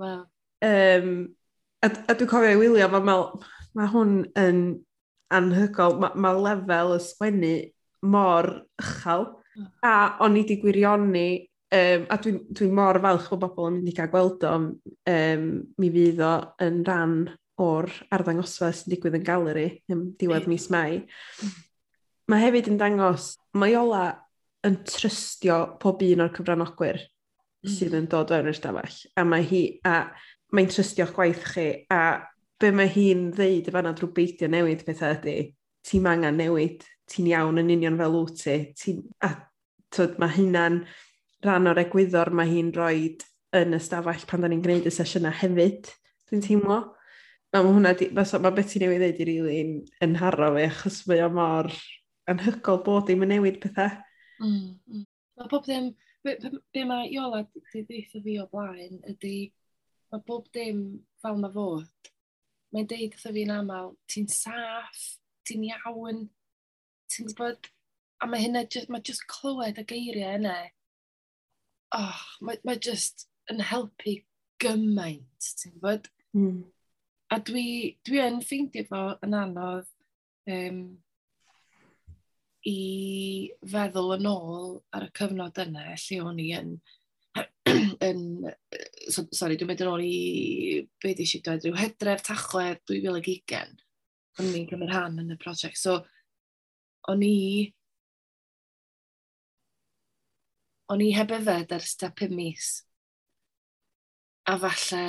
Wow. 0.00 0.20
Um, 0.64 1.10
a, 1.84 1.90
a 1.90 2.16
dwi'n 2.16 2.30
cofio 2.30 2.52
i 2.54 2.60
wylio, 2.60 2.88
mae, 2.92 3.04
mae, 3.04 3.48
mae 3.78 3.90
hwn 3.92 4.14
yn 4.40 4.60
anhygol, 5.34 5.98
mae, 6.02 6.14
mae 6.24 6.44
lefel 6.46 6.94
y 6.96 7.00
sgwennu 7.04 7.54
mor 8.14 8.50
uchel, 8.80 9.28
a 9.86 9.94
o'n 10.24 10.38
i 10.38 10.44
wedi 10.44 10.58
gwirioni, 10.62 11.28
um, 11.74 12.08
a 12.08 12.18
dwi'n 12.22 12.40
dwi 12.56 12.70
mor 12.74 13.00
falch 13.04 13.30
bod 13.32 13.44
bobl 13.44 13.70
yn 13.70 13.78
mynd 13.80 13.92
i 13.92 13.96
cael 13.98 14.12
gweld 14.14 14.48
o, 14.48 14.54
um, 15.12 15.48
mi 15.80 15.92
fydd 15.94 16.24
o 16.24 16.34
yn 16.64 16.82
rhan 16.86 17.18
o'r 17.62 17.92
arddangosfa 18.14 18.72
sy'n 18.74 18.90
digwydd 18.90 19.20
yn 19.20 19.26
galeri 19.26 19.68
yn 19.92 20.08
diwedd 20.18 20.50
mis 20.50 20.70
Mai. 20.74 21.04
Mm 21.44 21.63
Mae 22.30 22.40
hefyd 22.40 22.70
yn 22.72 22.78
dangos, 22.80 23.34
mae 23.60 23.74
Ola 23.76 24.04
yn 24.64 24.78
trystio 24.88 25.58
pob 25.80 26.02
un 26.06 26.24
o'r 26.24 26.32
cyfranogwyr 26.32 27.02
mm. 27.02 27.72
sydd 27.74 27.96
yn 27.98 28.06
dod 28.12 28.32
o'r 28.32 28.48
ystafell. 28.52 28.96
A 29.20 29.26
mae 29.28 29.44
hi, 29.48 29.64
a 29.84 30.06
mae'n 30.56 30.70
trystio'ch 30.72 31.12
gwaith 31.16 31.44
chi, 31.52 31.66
a 31.92 32.24
be 32.60 32.70
mae 32.72 32.88
hi'n 32.88 33.28
ddeud 33.34 33.68
efo 33.68 33.82
drwy 33.90 34.12
beidio 34.16 34.48
newid 34.48 34.84
pethau 34.86 35.18
ydy, 35.18 35.50
ti'n 35.84 36.08
angen 36.08 36.38
newid, 36.40 36.86
ti'n 37.10 37.28
iawn 37.28 37.60
yn 37.60 37.72
union 37.74 37.98
fel 38.00 38.16
wyt 38.16 38.40
ti, 38.40 38.56
ti 38.78 38.94
a 39.24 39.34
twyd, 39.92 40.16
mae 40.22 40.32
hynna'n 40.38 40.78
rhan 41.44 41.68
o'r 41.68 41.82
egwyddor 41.84 42.32
mae 42.32 42.48
hi'n 42.48 42.70
rhoi 42.72 43.10
yn 43.54 43.76
y 43.76 43.80
stafell 43.82 44.24
pan 44.30 44.46
da 44.46 44.50
ni'n 44.50 44.62
gwneud 44.64 44.88
y 44.88 44.92
sesiynau 44.94 45.34
hefyd, 45.42 45.90
dwi'n 46.30 46.44
teimlo. 46.46 46.78
A 47.54 47.60
mae 47.60 47.68
hwnna, 47.68 47.92
di, 47.98 48.08
mae, 48.16 48.54
beth 48.56 48.72
ti'n 48.72 48.86
newid 48.86 49.04
ddeud 49.04 49.20
i 49.20 49.28
rili 49.28 49.58
yn, 49.60 49.76
yn 50.02 50.16
haro 50.22 50.54
fi, 50.56 50.64
achos 50.70 51.02
mae 51.10 51.20
o 51.22 51.28
mor 51.36 51.68
anhygol 52.30 52.80
bod 52.86 53.06
ddim 53.08 53.24
yn 53.26 53.34
newid 53.34 53.60
pethau. 53.62 53.92
Mm, 54.40 54.74
mm. 54.88 55.04
Mae 55.38 55.50
bob 55.50 55.66
dim, 55.66 55.90
be, 56.24 56.36
be 56.72 56.84
mae 56.88 57.10
Iola 57.10 57.42
wedi 57.44 57.84
ddeitha 57.88 58.22
fi 58.24 58.38
o 58.42 58.46
blaen 58.52 59.00
ydy, 59.10 59.36
mae 60.12 60.24
bob 60.28 60.48
dim 60.54 60.80
fel 61.22 61.40
mae 61.42 61.52
fod. 61.54 62.10
Mae'n 62.74 62.88
deud 62.90 63.14
wrtho 63.14 63.34
fi'n 63.36 63.52
aml, 63.54 63.92
ti'n 64.10 64.30
saff, 64.30 65.02
ti'n 65.46 65.66
iawn, 65.68 66.24
ti'n 67.12 67.30
gwybod, 67.30 67.68
a 68.22 68.28
mae 68.30 68.46
hynna, 68.46 68.64
just, 68.70 68.90
mae 68.90 69.04
just 69.04 69.26
clywed 69.30 69.78
y 69.78 69.86
geiriau 69.90 70.38
yna, 70.40 70.56
oh, 71.98 72.22
mae, 72.42 72.58
mae 72.66 72.80
just 72.82 73.28
yn 73.52 73.62
helpu 73.70 74.16
gymaint, 74.62 75.50
ti'n 75.60 75.76
gwybod? 75.76 76.10
Mm. 76.34 76.62
A 77.34 77.38
dwi, 77.46 77.66
dwi 78.06 78.22
yn 78.24 78.42
ffeindio 78.44 78.86
fo 78.88 79.04
yn 79.24 79.36
anodd, 79.38 79.90
um, 80.50 80.80
i 82.68 83.52
feddwl 83.70 84.16
yn 84.16 84.28
ôl 84.30 84.76
ar 84.96 85.06
y 85.06 85.12
cyfnod 85.18 85.60
yna 85.64 85.86
lle 85.92 86.20
o'n 86.24 86.40
i 86.40 86.48
yn, 86.56 86.74
yn 88.08 88.22
so, 89.12 89.26
sorry, 89.30 89.58
dwi'n 89.60 89.70
mynd 89.70 89.84
yn 89.84 89.92
ôl 89.92 90.04
i 90.04 90.16
be 91.02 91.12
di 91.12 91.26
eisiau 91.26 91.44
dweud 91.44 91.66
rhyw 91.66 91.80
hedref 91.80 92.24
tachwedd 92.24 92.82
2020 92.90 93.84
o'n 94.40 94.50
i'n 94.50 94.68
cymryd 94.70 94.90
rhan 94.90 95.20
yn 95.22 95.34
y 95.34 95.38
prosiect. 95.40 95.78
So, 95.78 96.00
o'n 97.12 97.22
i 97.26 97.36
o'n 100.92 101.04
i 101.04 101.12
heb 101.16 101.32
yfed 101.36 101.72
ers 101.76 101.94
ta 102.00 102.10
5 102.20 102.34
mis. 102.34 102.72
A 104.50 104.58
falle, 104.60 105.04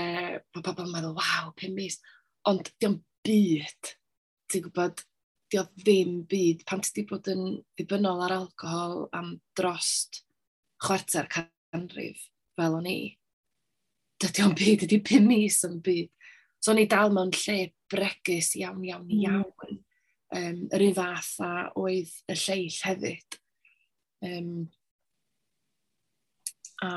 mae 0.55 0.63
pobl 0.63 0.85
yn 0.85 0.93
meddwl, 0.93 1.17
waw, 1.17 1.51
5 1.59 1.73
mis. 1.75 1.99
Ond 2.47 2.69
diolch 2.79 3.01
byd, 3.25 3.91
ti'n 4.51 4.63
gwybod, 4.67 5.01
di 5.51 5.61
ddim 5.81 6.15
byd, 6.29 6.63
pan 6.67 6.81
ti 6.81 7.03
wedi 7.03 7.07
bod 7.09 7.29
yn 7.31 7.43
ddibynnol 7.77 8.23
ar 8.25 8.33
alcohol 8.39 9.05
am 9.15 9.35
drost 9.57 10.23
chwarter 10.81 11.29
canrif 11.31 12.25
fel 12.57 12.77
o'n 12.79 12.89
i, 12.89 12.99
dydy 14.21 14.45
o'n 14.45 14.55
byd, 14.57 14.85
dydy 14.85 15.01
pum 15.05 15.27
mis 15.29 15.61
yn 15.67 15.79
byd. 15.85 16.11
So 16.59 16.73
o'n 16.73 16.81
i 16.81 16.87
dal 16.89 17.13
mewn 17.13 17.33
lle 17.35 17.59
bregus 17.91 18.55
iawn, 18.57 18.81
iawn, 18.87 19.05
mm. 19.05 19.19
iawn. 19.21 19.51
Mm. 19.69 19.81
Um, 20.35 20.61
yr 20.73 20.83
un 20.87 20.95
fath 20.97 21.35
a 21.45 21.51
oedd 21.79 22.11
y 22.31 22.35
lleill 22.41 22.79
hefyd. 22.87 23.37
Um, 24.25 24.49
a 26.83 26.89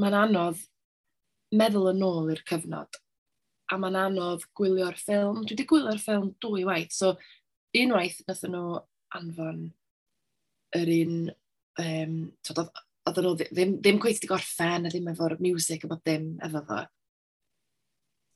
mae'n 0.00 0.18
anodd 0.22 0.62
meddwl 1.52 1.90
yn 1.90 2.04
ôl 2.06 2.30
i'r 2.32 2.44
cyfnod 2.48 3.01
a 3.72 3.78
mae'n 3.80 3.98
anodd 3.98 4.46
gwylio'r 4.58 4.98
ffilm. 5.00 5.42
Dwi 5.42 5.54
wedi 5.54 5.68
gwylio'r 5.68 6.00
ffilm 6.00 6.32
dwy 6.42 6.66
waith, 6.68 6.92
so 6.94 7.14
unwaith 7.78 8.18
nath 8.28 8.42
nhw 8.48 8.64
anfon 9.16 9.62
yr 10.76 10.90
un, 10.92 11.14
um, 11.80 12.18
tod, 12.44 12.66
oedden 13.08 13.26
nhw 13.26 13.34
ddim, 13.40 13.76
ddim 13.80 14.00
gweith 14.02 14.20
di 14.22 14.30
gorffen 14.30 14.88
a 14.88 14.92
ddim 14.92 15.08
efo'r 15.12 15.38
music 15.42 15.86
a 15.86 15.90
bod 15.90 16.04
dim 16.08 16.34
efo 16.44 16.62
fo. 16.68 16.82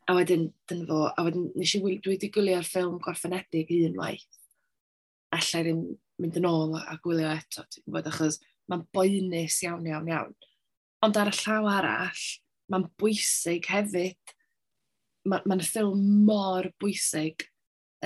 A 0.06 0.14
wedyn, 0.14 0.48
dyn 0.70 0.84
fo, 0.88 1.04
a 1.10 1.26
wedyn 1.26 1.50
nes 1.58 1.76
i 1.76 1.82
dwi 1.82 1.98
wedi 2.06 2.32
gwylio'r 2.32 2.66
ffilm 2.66 2.98
gorffenedig 3.02 3.72
unwaith. 3.76 4.40
Alla 5.36 5.62
i 5.62 5.66
ddim 5.66 5.84
mynd 6.22 6.38
yn 6.40 6.48
ôl 6.48 6.76
a 6.78 6.96
gwylio 7.02 7.28
eto, 7.34 7.66
ti'n 7.66 7.84
gwybod, 7.84 8.08
achos 8.12 8.40
mae'n 8.70 8.86
boenus 8.94 9.60
iawn, 9.66 9.84
iawn, 9.90 10.08
iawn. 10.10 10.34
Ond 11.04 11.18
ar 11.20 11.30
y 11.30 11.36
llaw 11.42 11.68
arall, 11.70 12.24
mae'n 12.72 12.86
bwysig 12.98 13.68
hefyd 13.70 14.35
mae'n 15.26 15.50
ma, 15.50 15.58
ffilm 15.64 16.06
mor 16.28 16.70
bwysig. 16.82 17.46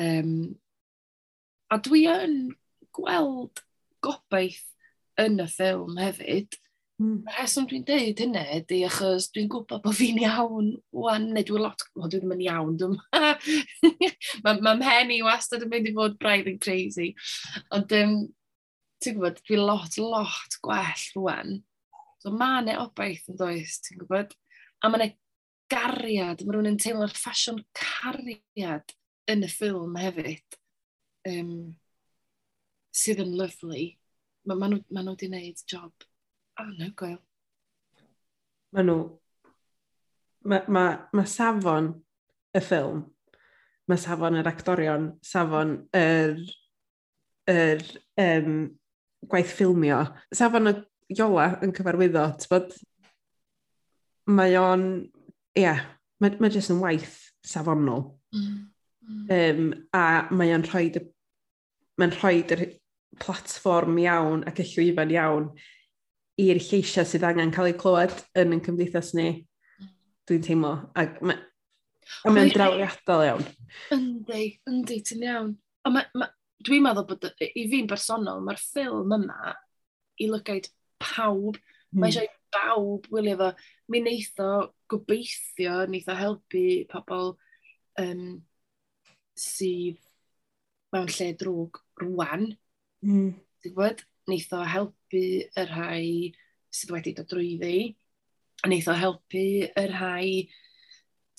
Um, 0.01 0.57
a 1.71 1.79
dwi 1.85 2.07
yn 2.11 2.41
gweld 2.97 3.63
gobaith 4.05 4.65
yn 5.21 5.41
y 5.43 5.47
ffilm 5.51 6.01
hefyd. 6.01 6.57
Mm. 7.01 7.23
Rheswm 7.33 7.67
dwi'n 7.69 7.87
deud 7.89 8.19
hynny 8.21 8.43
ydy 8.59 8.83
achos 8.85 9.31
dwi'n 9.33 9.49
gwybod 9.53 9.81
bod 9.85 9.97
fi'n 9.97 10.21
iawn 10.21 10.75
wan, 10.93 11.31
neu 11.33 11.47
dwi'n 11.49 11.65
lot, 11.65 11.85
o, 11.97 12.05
dwi 12.05 12.19
ddim 12.19 12.35
yn 12.37 12.43
iawn, 12.45 12.75
dwi'n... 12.81 12.99
Mae'n 14.45 14.61
ma 14.67 14.75
mhen 14.77 15.15
i 15.15 15.23
wastad 15.25 15.65
yn 15.65 15.73
mynd 15.73 15.89
i 15.89 15.95
fod 15.97 16.19
braidd 16.21 16.51
yn 16.51 16.61
crazy. 16.61 17.15
Ond 17.77 17.95
um, 17.97 18.19
ti'n 19.01 19.17
gwybod, 19.17 19.41
dwi'n 19.49 19.65
lot, 19.65 19.97
lot 20.03 20.61
gwell 20.65 21.07
rwan. 21.17 21.61
So 22.21 22.35
mae 22.37 22.67
ne 22.67 22.77
obaith 22.83 23.25
yn 23.33 23.41
does, 23.41 23.79
ti'n 23.87 24.03
gwybod? 24.03 24.37
A 24.85 24.93
mae 24.93 25.01
ne 25.01 25.11
gariad, 25.71 26.43
mae 26.43 26.55
rhywun 26.55 26.73
yn 26.73 26.81
teimlo'r 26.81 27.15
ffasiwn 27.15 27.61
cariad 27.77 28.95
yn 29.31 29.47
y 29.47 29.51
ffilm 29.51 29.97
hefyd, 30.01 30.59
um, 31.31 31.55
sydd 32.95 33.23
yn 33.25 33.37
lyflu. 33.39 33.87
Mae 34.49 34.59
ma 34.59 34.71
nhw, 34.71 34.81
ma 34.91 35.05
nhw 35.05 35.15
wedi 35.15 35.31
gwneud 35.31 35.65
job 35.71 36.09
anhygoel. 36.61 37.21
Mae 38.75 38.87
nhw... 38.87 39.01
Mae 40.51 40.65
ma, 40.73 40.85
ma 41.13 41.27
safon 41.29 41.91
y 42.57 42.61
ffilm, 42.65 43.03
mae 43.91 44.01
safon 44.01 44.39
yr 44.41 44.49
actorion, 44.49 45.11
safon 45.21 45.75
yr, 45.97 46.39
yr 47.53 47.83
um, 48.25 48.55
gwaith 49.29 49.53
ffilmio, 49.53 49.99
safon 50.33 50.73
y 50.73 50.75
Iola 51.11 51.49
yn 51.65 51.75
cyfarwyddo, 51.75 52.25
bod 52.49 52.73
mae 54.31 54.55
o'n 54.57 54.85
ie, 55.57 55.65
yeah, 55.65 55.83
mae, 56.23 56.37
mae 56.41 56.53
jyst 56.53 56.73
yn 56.75 56.81
waith 56.83 57.17
safonol. 57.47 58.07
Mm. 58.35 58.71
Mm. 59.11 59.27
Um, 59.35 59.71
a 59.97 60.05
mae 60.37 60.55
o'n 60.55 60.65
rhoi, 60.69 60.91
mae'n 62.01 62.15
rhoi 62.15 62.41
yr 62.55 62.65
platfform 63.21 63.99
iawn 64.01 64.45
ac 64.49 64.63
y 64.63 64.67
llwyfan 64.71 65.15
iawn 65.15 65.49
i'r 66.41 66.61
lleisiau 66.63 67.09
sydd 67.09 67.27
angen 67.27 67.53
cael 67.55 67.73
eu 67.73 67.79
clywed 67.81 68.15
yn 68.39 68.55
yn 68.57 68.65
cymdeithas 68.65 69.13
ni, 69.19 69.31
mm. 69.81 69.95
dwi'n 70.31 70.45
teimlo. 70.47 70.75
A 70.95 71.07
mae'n 71.21 71.41
ma, 72.25 72.35
ma 72.37 72.45
drawiadol 72.55 73.25
iawn. 73.27 73.49
Yndi, 73.97 74.45
yndi, 74.71 75.01
ti'n 75.07 75.27
iawn. 75.27 75.55
A 75.87 75.93
ma, 75.95 76.05
ma, 76.15 76.29
dwi'n 76.67 76.85
meddwl 76.85 77.09
bod, 77.09 77.31
i 77.41 77.67
fi'n 77.73 77.89
bersonol, 77.91 78.45
mae'r 78.45 78.61
ffilm 78.61 79.17
yma 79.17 79.55
i 80.21 80.29
lygaid 80.31 80.69
pawb. 81.03 81.59
Mm. 81.91 82.03
Mae 82.03 82.13
hmm. 82.13 82.23
eisiau 82.23 82.37
bawb 82.55 83.09
wylio 83.11 83.39
fo. 83.41 83.51
Mi 83.91 84.03
wneith 84.05 84.45
o 84.45 84.51
gobeithio 84.91 85.81
wneith 85.87 86.11
o 86.11 86.17
helpu 86.19 86.65
pobl 86.91 87.35
um, 88.03 88.25
sydd 89.39 90.01
mewn 90.95 91.11
lle 91.15 91.29
drwg 91.41 91.81
rwan. 92.03 92.49
Mm. 93.07 93.35
Ti'n 93.63 93.75
gwybod? 93.75 94.05
Wneith 94.29 94.53
o 94.57 94.63
helpu 94.67 95.25
y 95.45 95.67
rhai 95.71 96.11
sydd 96.75 96.95
wedi 96.95 97.15
dod 97.17 97.31
drwyddi. 97.31 97.79
Wneith 98.67 98.91
o 98.91 98.97
helpu 98.99 99.47
y 99.69 99.87
rhai 99.91 100.35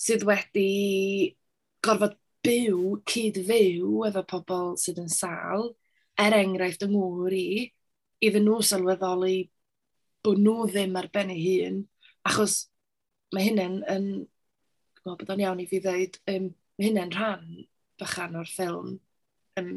sydd 0.02 0.26
wedi 0.26 1.36
gorfod 1.84 2.18
byw, 2.42 2.96
cyd 3.06 3.38
fyw 3.46 4.02
efo 4.08 4.24
pobl 4.26 4.74
sydd 4.80 4.98
yn 5.04 5.10
sal, 5.12 5.68
er 6.18 6.34
enghraifft 6.36 6.82
yng 6.86 6.96
ngŵr 6.96 7.36
i, 7.38 7.48
iddyn 8.22 8.46
nhw 8.48 8.58
sylweddoli 8.66 9.36
bod 10.26 10.40
nhw 10.42 10.66
ddim 10.70 10.98
ar 10.98 11.08
ben 11.14 11.30
eu 11.34 11.38
hun, 11.42 11.78
achos 12.26 12.56
mae 13.32 13.48
hynny'n, 13.48 13.80
yn, 13.92 14.08
dwi'n 15.00 15.18
bod 15.20 15.32
o'n 15.34 15.42
iawn 15.44 15.62
i 15.62 15.68
fi 15.70 15.80
ddweud, 15.82 16.18
um, 16.32 16.50
mae 16.78 16.88
hynny'n 16.88 17.14
rhan 17.16 17.48
bychan 18.00 18.38
o'r 18.40 18.50
ffilm, 18.50 18.94
um, 19.60 19.72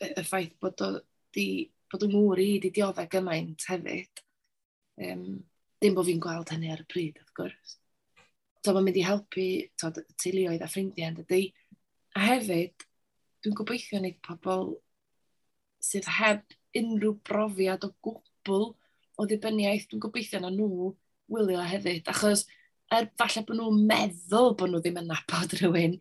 y, 0.00 0.10
y 0.10 0.24
ffaith 0.26 0.54
bod 0.62 0.84
o 0.84 0.90
di, 1.34 1.48
bod 1.92 2.06
yng 2.06 2.14
ngŵr 2.14 2.42
i 2.42 2.48
di 2.62 2.72
dioddau 2.74 3.10
gymaint 3.10 3.66
hefyd. 3.70 4.24
Um, 5.04 5.26
dim 5.82 5.96
bod 5.96 6.08
fi'n 6.08 6.22
gweld 6.22 6.52
hynny 6.54 6.72
ar 6.72 6.82
y 6.82 6.88
pryd, 6.90 7.20
wrth 7.20 7.34
gwrs. 7.38 7.76
So 8.64 8.72
mae'n 8.72 8.86
mynd 8.88 8.98
i 8.98 9.04
helpu 9.04 9.46
to, 9.80 9.90
teuluoedd 10.22 10.64
a 10.64 10.68
ffrindiau 10.70 11.12
yn 11.12 11.18
dydy. 11.20 11.42
A 12.16 12.22
hefyd, 12.30 12.86
dwi'n 13.44 13.56
gobeithio 13.58 14.00
wneud 14.00 14.20
pobl 14.24 14.70
sydd 15.84 16.08
heb 16.16 16.54
unrhyw 16.78 17.18
brofiad 17.28 17.84
o 17.84 17.90
gwbl 18.06 18.70
o 19.20 19.26
ddibynniaeth, 19.28 19.90
dwi'n 19.90 20.02
gobeithio 20.02 20.40
na 20.40 20.50
nhw 20.54 20.94
wylio 21.30 21.66
hefyd. 21.68 22.08
Achos 22.10 22.46
er, 22.98 23.10
falle 23.20 23.44
bod 23.46 23.58
nhw'n 23.58 23.82
meddwl 23.90 24.54
bod 24.58 24.72
nhw 24.72 24.82
ddim 24.82 25.00
yn 25.02 25.10
nabod 25.10 25.56
rhywun, 25.60 25.98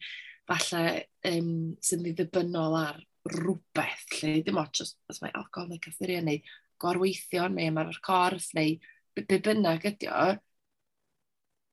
falle 0.49 0.83
um, 1.29 1.51
sy'n 1.83 2.05
ddibynnol 2.09 2.79
ar 2.79 3.01
rhywbeth, 3.33 4.07
lle 4.19 4.39
dim 4.43 4.59
ond 4.59 4.81
os, 4.83 4.95
os 5.09 5.21
mae 5.23 5.31
alcohol 5.39 5.69
neu 5.69 5.81
cyffuria 5.83 6.23
neu 6.23 6.41
gorweithio 6.83 7.47
neu 7.51 7.71
mae'r 7.71 7.99
corff 8.03 8.49
neu 8.57 8.75
be 9.15 9.39
bynnag 9.45 9.85
ydy 9.87 10.09
o, 10.11 10.31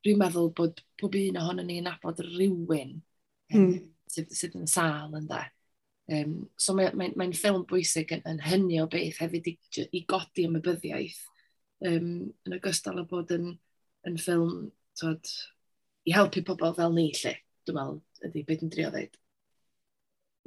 dwi'n 0.04 0.20
meddwl 0.20 0.52
bod 0.56 0.82
pob 1.00 1.16
un 1.18 1.40
ohono 1.40 1.64
ni'n 1.66 1.88
nabod 1.88 2.20
rhywun 2.24 3.00
mm. 3.52 3.72
sydd, 4.10 4.30
sydd 4.36 4.56
yn 4.60 4.70
sal 4.70 5.16
ynda. 5.18 5.44
Um, 6.10 6.36
so 6.58 6.74
mae'n 6.74 6.96
mae, 6.98 7.12
mae, 7.18 7.34
ffilm 7.36 7.64
bwysig 7.70 8.10
yn, 8.16 8.22
yn 8.26 8.40
hynny 8.42 8.80
o 8.82 8.86
beth 8.90 9.20
hefyd 9.22 9.46
i, 9.52 9.56
i 9.94 10.02
godi 10.10 10.46
ymwybyddiaeth 10.48 11.20
um, 11.86 12.08
yn 12.46 12.56
ogystal 12.56 12.98
o 13.02 13.04
bod 13.10 13.30
yn, 13.36 13.52
yn 14.08 14.18
ffilm 14.18 14.70
tod, 15.00 15.32
i 16.06 16.14
helpu 16.14 16.44
pobl 16.46 16.74
fel 16.76 16.94
ni 16.94 17.10
lle, 17.16 17.34
dwi'n 17.66 17.78
meddwl, 17.78 18.00
ydy 18.28 18.44
beth 18.46 18.64
yn 18.66 18.72
drio 18.72 18.92
ddeud. 18.92 19.18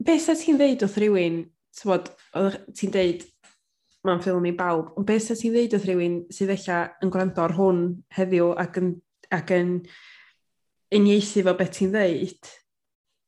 Be 0.04 0.18
sa 0.22 0.36
ti'n 0.38 0.58
ddeud 0.60 0.86
wrth 0.86 0.98
rhywun, 1.02 1.44
ti'n 1.78 2.94
ddeud 2.94 3.28
mae'n 4.04 4.24
ffilm 4.24 4.48
i 4.50 4.56
bawb, 4.58 4.94
ond 5.00 5.08
beth 5.08 5.28
sa 5.28 5.38
ti'n 5.39 5.54
ddeud 5.54 5.78
wrth 5.78 5.88
rhywun 5.88 6.18
sydd 6.34 6.54
eich 6.56 6.70
yn 6.74 7.13
gwrando 7.13 7.46
ar 7.46 7.56
hwn 7.58 7.86
heddiw 8.18 8.52
ac 8.63 8.80
yn, 8.82 8.96
ac 9.34 9.54
yn 9.56 9.78
uniaethu 10.94 11.46
fo 11.48 11.56
beth 11.60 11.78
ti'n 11.78 11.94
ddeud? 11.94 12.52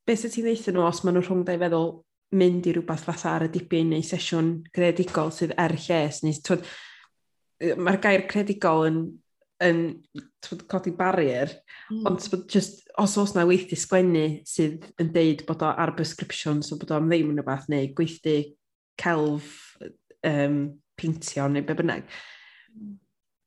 Beth 0.06 0.22
sa 0.22 0.32
ti'n 0.32 0.46
ddeud 0.46 0.74
nhw 0.74 0.88
os 0.88 1.04
maen 1.04 1.18
nhw 1.18 1.24
rhwng 1.24 1.46
dau 1.46 1.62
feddwl 1.62 1.94
mynd 2.36 2.66
i 2.66 2.74
rhywbeth 2.74 3.06
fatha 3.06 3.36
ar 3.36 3.46
y 3.46 3.52
dipyn 3.54 3.92
neu 3.94 4.04
sesiwn 4.04 4.50
creadigol 4.74 5.30
sydd 5.34 5.54
er 5.62 5.76
lles, 5.78 6.20
neu 6.26 6.60
mae'r 7.80 8.00
gair 8.02 8.26
credigol 8.28 8.84
yn 8.88 8.98
yn 9.64 9.80
twyd, 10.44 10.64
codi 10.70 10.92
barrier, 10.96 11.52
mm. 11.90 12.04
ond 12.08 12.20
twyd, 12.20 12.44
just, 12.52 12.82
os 13.00 13.16
oes 13.20 13.34
na 13.36 13.46
weithdi 13.48 13.78
sgwennu 13.78 14.26
sydd 14.48 14.84
yn 15.00 15.12
deud 15.14 15.44
bod 15.48 15.64
o 15.64 15.72
ar 15.72 15.94
prescription, 15.96 16.62
so 16.62 16.78
bod 16.80 16.92
o 16.92 16.98
am 16.98 17.08
ddim 17.10 17.32
yn 17.32 17.40
rhywbeth, 17.40 17.68
neu 17.72 17.90
gweithdi 17.96 18.36
celf 19.00 19.76
um, 20.26 20.60
peintio 20.96 21.48
neu 21.48 21.64
be 21.66 21.76
bynnag. 21.78 22.08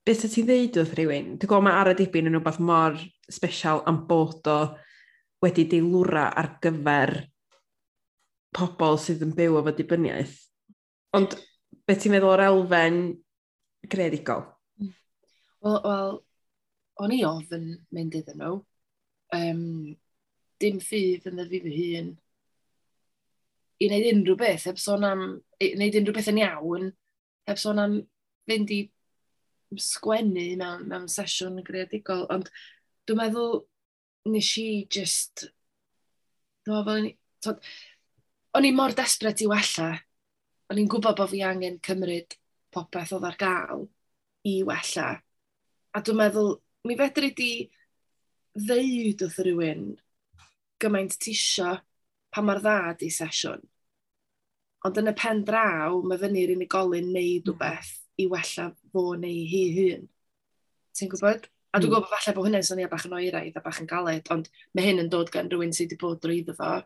Beth 0.06 0.26
ti'n 0.26 0.48
ddeud 0.48 0.78
wrth 0.82 0.96
rhywun? 0.98 1.34
Dwi'n 1.38 1.50
gwybod 1.50 1.66
mae 1.68 1.78
ar 1.78 1.92
y 1.92 1.98
dibyn 2.00 2.30
yn 2.30 2.38
rhywbeth 2.38 2.62
mor 2.66 2.98
special 3.30 3.84
am 3.90 4.04
bod 4.10 4.48
o 4.50 4.60
wedi 5.44 5.68
deilwra 5.70 6.30
ar 6.36 6.56
gyfer 6.64 7.14
pobl 8.56 8.98
sydd 9.02 9.22
yn 9.28 9.36
byw 9.38 9.60
efo 9.60 9.74
dibyniaeth. 9.78 10.38
Ond 11.18 11.36
beth 11.86 12.02
ti'n 12.04 12.16
meddwl 12.16 12.34
o'r 12.34 12.46
elfen 12.48 13.04
greadigol? 13.90 14.48
Wel, 15.60 15.82
well, 15.84 16.14
o'n 17.04 17.14
i 17.16 17.20
ofyn 17.28 17.70
mynd 17.96 18.16
iddyn 18.20 18.40
nhw. 18.40 18.60
Um, 19.36 19.64
dim 20.60 20.80
ffydd 20.84 21.28
yn 21.30 21.40
ddefu 21.40 21.72
fy 21.72 21.90
hun 21.96 22.14
i 23.80 23.88
wneud 23.88 24.08
unrhyw 24.12 24.38
beth, 24.40 24.66
heb 24.68 24.80
sôn 24.82 25.06
am, 25.08 25.22
i 25.64 25.72
wneud 25.76 25.98
unrhyw 26.00 26.16
beth 26.16 26.32
yn 26.32 26.42
iawn, 26.42 26.90
heb 27.48 27.60
sôn 27.62 27.80
am 27.80 27.94
fynd 28.50 28.74
i 28.76 28.80
sgwennu 29.80 30.48
mewn, 30.60 30.88
mewn 30.90 31.08
sesiwn 31.12 31.62
greadigol, 31.64 32.26
ond 32.34 32.50
dwi'n 33.08 33.22
meddwl 33.22 33.62
nes 34.34 34.50
i 34.60 34.68
just, 34.92 35.46
dwi'n 36.68 36.90
meddwl, 36.90 37.56
o'n 38.60 38.68
i 38.68 38.74
mor 38.76 38.96
desbryd 38.98 39.46
i 39.46 39.48
wella, 39.52 39.94
o'n 40.70 40.84
i'n 40.84 40.92
gwybod 40.92 41.20
bod 41.22 41.32
fi 41.32 41.44
angen 41.48 41.80
cymryd 41.86 42.36
popeth 42.76 43.16
oedd 43.16 43.30
ar 43.30 43.40
gael 43.40 43.88
i 44.50 44.60
wella, 44.68 45.14
A 45.96 46.02
dwi'n 46.06 46.20
meddwl, 46.20 46.54
mi 46.86 46.96
fedri 47.00 47.32
di 47.38 47.52
ddeud 48.60 49.24
wrth 49.26 49.40
rhywun 49.46 49.90
gymaint 50.80 51.16
tisio 51.22 51.76
pa 52.32 52.42
mor 52.46 52.62
dda 52.64 52.94
di 53.00 53.10
sesiwn. 53.14 53.62
Ond 54.88 55.00
yn 55.02 55.12
y 55.12 55.14
pen 55.18 55.42
draw, 55.48 55.98
mae 56.08 56.20
fyny'r 56.22 56.54
unigolyn 56.56 57.10
neud 57.12 57.50
hmm. 57.50 57.56
rhywbeth 57.56 57.96
i 58.20 58.28
wella 58.32 58.68
fo 58.94 59.06
neu 59.20 59.48
hi 59.52 59.64
hun. 59.76 60.06
Ti'n 60.96 61.12
gwybod? 61.12 61.50
A 61.74 61.80
dwi'n 61.80 61.90
hmm. 61.90 61.96
gwybod 61.96 62.14
falle 62.14 62.36
bod 62.38 62.48
hynny'n 62.48 62.68
swnio 62.70 62.92
bach 62.92 63.08
yn 63.10 63.16
oeraidd 63.18 63.58
a 63.60 63.64
bach 63.66 63.82
yn 63.84 63.90
galed, 63.90 64.30
ond 64.34 64.48
mae 64.74 64.88
hyn 64.88 65.04
yn 65.04 65.12
dod 65.12 65.32
gan 65.34 65.52
rhywun 65.52 65.76
sydd 65.76 65.92
wedi 65.92 66.02
bod 66.04 66.22
drwy 66.24 66.44
iddo 66.44 66.56
fo. 66.58 66.78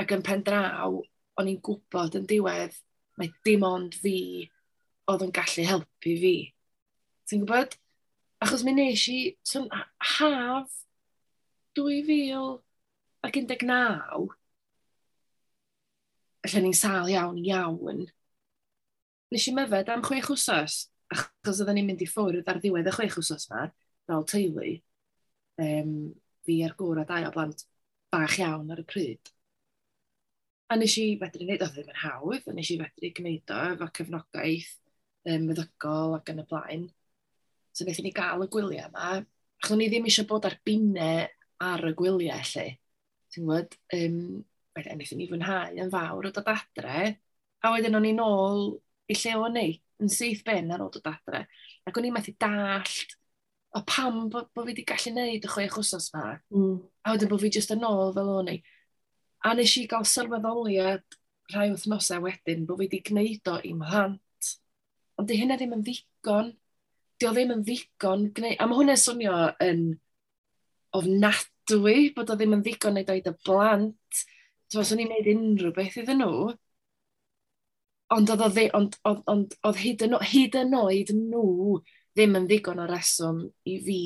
Ac 0.00 0.14
yn 0.14 0.24
pen 0.24 0.46
draw, 0.46 1.00
o'n 1.38 1.50
i'n 1.52 1.60
gwybod 1.68 2.16
yn 2.20 2.30
diwedd, 2.30 2.78
mae 3.20 3.34
dim 3.44 3.66
ond 3.66 3.98
fi 3.98 4.16
oedd 5.10 5.26
yn 5.26 5.34
gallu 5.34 5.66
helpu 5.68 6.16
fi. 6.22 6.34
Ti'n 7.28 7.44
gwybod? 7.44 7.76
Achos 8.44 8.62
mi 8.64 8.72
nes 8.72 9.04
i 9.10 9.18
so, 9.42 9.64
haf 9.98 10.70
2000 11.74 12.60
ac 13.26 13.38
19, 13.40 14.28
lle 16.50 16.60
ni'n 16.62 16.76
sal 16.80 17.10
iawn, 17.10 17.40
iawn, 17.42 18.04
nes 19.34 19.48
i 19.50 19.54
myfed 19.56 19.90
am 19.92 20.04
chwech 20.06 20.30
wsos, 20.32 20.76
achos 21.14 21.62
oedden 21.62 21.80
ni'n 21.80 21.88
mynd 21.90 22.04
i 22.04 22.08
ffwrdd 22.10 22.50
ar 22.52 22.60
ddiwedd 22.62 22.90
y 22.92 22.94
chwech 22.94 23.18
wsos 23.20 23.48
yma, 23.50 23.64
fel 24.08 24.24
teulu, 24.32 24.76
um, 25.64 25.96
fi 26.46 26.60
ar 26.66 26.76
gŵr 26.78 27.02
a 27.02 27.06
dau 27.08 27.26
o 27.28 27.32
blant 27.34 27.66
bach 28.14 28.38
iawn 28.38 28.70
ar 28.74 28.84
y 28.84 28.86
pryd. 28.92 29.32
A 30.70 30.76
nes 30.76 30.94
i 31.00 31.08
fedru 31.20 31.42
gwneud, 31.42 31.64
oedd 31.64 31.74
ddim 31.74 31.90
yn 31.94 32.00
hawdd, 32.04 32.46
a 32.46 32.54
nes 32.54 32.70
i 32.70 32.78
fedru 32.80 33.10
gwneud 33.18 33.54
o 33.56 33.60
efo 33.72 33.90
cefnogaeth 33.98 34.72
um, 35.26 35.48
meddygol 35.50 36.16
ac 36.20 36.32
yn 36.32 36.42
y 36.44 36.46
blaen. 36.52 36.88
So 37.78 37.86
wnaethon 37.86 38.08
ni 38.08 38.10
gael 38.14 38.42
y 38.42 38.46
gwyliau 38.50 38.88
yma. 38.88 39.08
achos 39.62 39.78
ni 39.78 39.86
ddim 39.90 40.06
eisiau 40.10 40.26
bod 40.26 40.46
ar 40.48 40.56
binau 40.66 41.26
ar 41.62 41.84
y 41.86 41.92
gwyliau, 41.98 42.46
lle. 42.50 42.64
Ti'n 43.30 43.44
gwybod, 43.44 43.76
um, 43.94 44.16
wedyn 44.74 44.96
wnaethon 44.96 45.20
ni 45.20 45.28
fwynhau 45.30 45.78
yn 45.84 45.92
fawr 45.92 46.26
o 46.26 46.32
dod 46.34 46.50
adre. 46.50 47.04
A 47.62 47.70
wedyn 47.74 47.94
o'n 47.98 48.08
i 48.08 48.12
nôl 48.16 48.64
i 49.06 49.14
lle 49.14 49.36
o'n 49.38 49.60
i, 49.62 49.68
yn 50.02 50.10
syth 50.10 50.42
ben 50.46 50.74
ar 50.74 50.82
ôl 50.82 50.90
dod 50.96 51.06
adre. 51.12 51.44
Ac 51.86 52.02
o'n 52.02 52.10
i 52.10 52.12
methu 52.14 52.34
dallt 52.42 53.14
o 53.78 53.84
pam 53.86 54.24
bod 54.32 54.50
bo 54.50 54.66
fi 54.66 54.72
wedi 54.72 54.86
gallu 54.88 55.14
gwneud 55.14 55.46
y 55.46 55.54
chwech 55.54 55.78
wsos 55.78 56.10
ma. 56.16 56.34
Mm. 56.50 56.76
A 57.06 57.14
wedyn 57.14 57.30
bod 57.30 57.46
fi 57.46 57.54
jyst 57.60 57.74
yn 57.78 57.86
ôl 57.86 58.14
fel 58.18 58.34
o'n 58.40 58.54
i. 58.56 58.60
A 59.46 59.54
nes 59.54 59.78
i 59.78 59.86
gael 59.86 60.06
sylweddoliad 60.16 61.18
rhai 61.54 61.70
wythnosau 61.70 62.26
wedyn 62.26 62.66
bod 62.66 62.82
fi 62.82 62.88
wedi 62.88 63.04
gwneud 63.06 63.54
o 63.54 63.60
i 63.62 63.76
mhlant. 63.78 64.54
Ond 65.18 65.30
di 65.30 65.38
hynna 65.38 65.62
ddim 65.62 65.78
yn 65.78 65.86
ddigon 65.86 66.56
dio 67.18 67.32
ddim 67.34 67.52
yn 67.56 67.64
ddigon 67.66 68.28
gwneud, 68.34 68.56
a 68.58 68.66
mae 68.68 68.78
hwnna'n 68.78 69.00
swnio 69.02 69.34
yn 69.64 69.82
ofnadwy 70.98 72.08
bod 72.16 72.32
o 72.32 72.38
ddim 72.38 72.56
yn 72.56 72.64
ddigon 72.64 72.96
wneud 72.96 73.12
oed 73.14 73.30
y 73.30 73.34
blant. 73.46 74.22
Twa, 74.68 74.84
swn 74.84 75.02
i'n 75.02 75.12
gwneud 75.12 75.30
unrhyw 75.34 75.74
beth 75.76 75.98
iddyn 76.02 76.22
nhw. 76.22 76.48
Ond 78.16 78.32
oedd, 78.32 78.44
ddi, 78.54 78.66
ond, 78.76 78.96
oedd, 79.08 79.22
ond, 79.28 79.54
oedd 79.68 79.80
hyd, 79.82 80.04
yn, 80.06 80.16
hyd 80.30 80.58
yn 80.62 80.76
oed 80.78 81.12
nhw 81.16 81.44
ddim 82.16 82.38
yn 82.38 82.48
ddigon 82.48 82.82
o 82.82 82.86
reswm 82.88 83.42
i 83.68 83.76
fi 83.84 84.00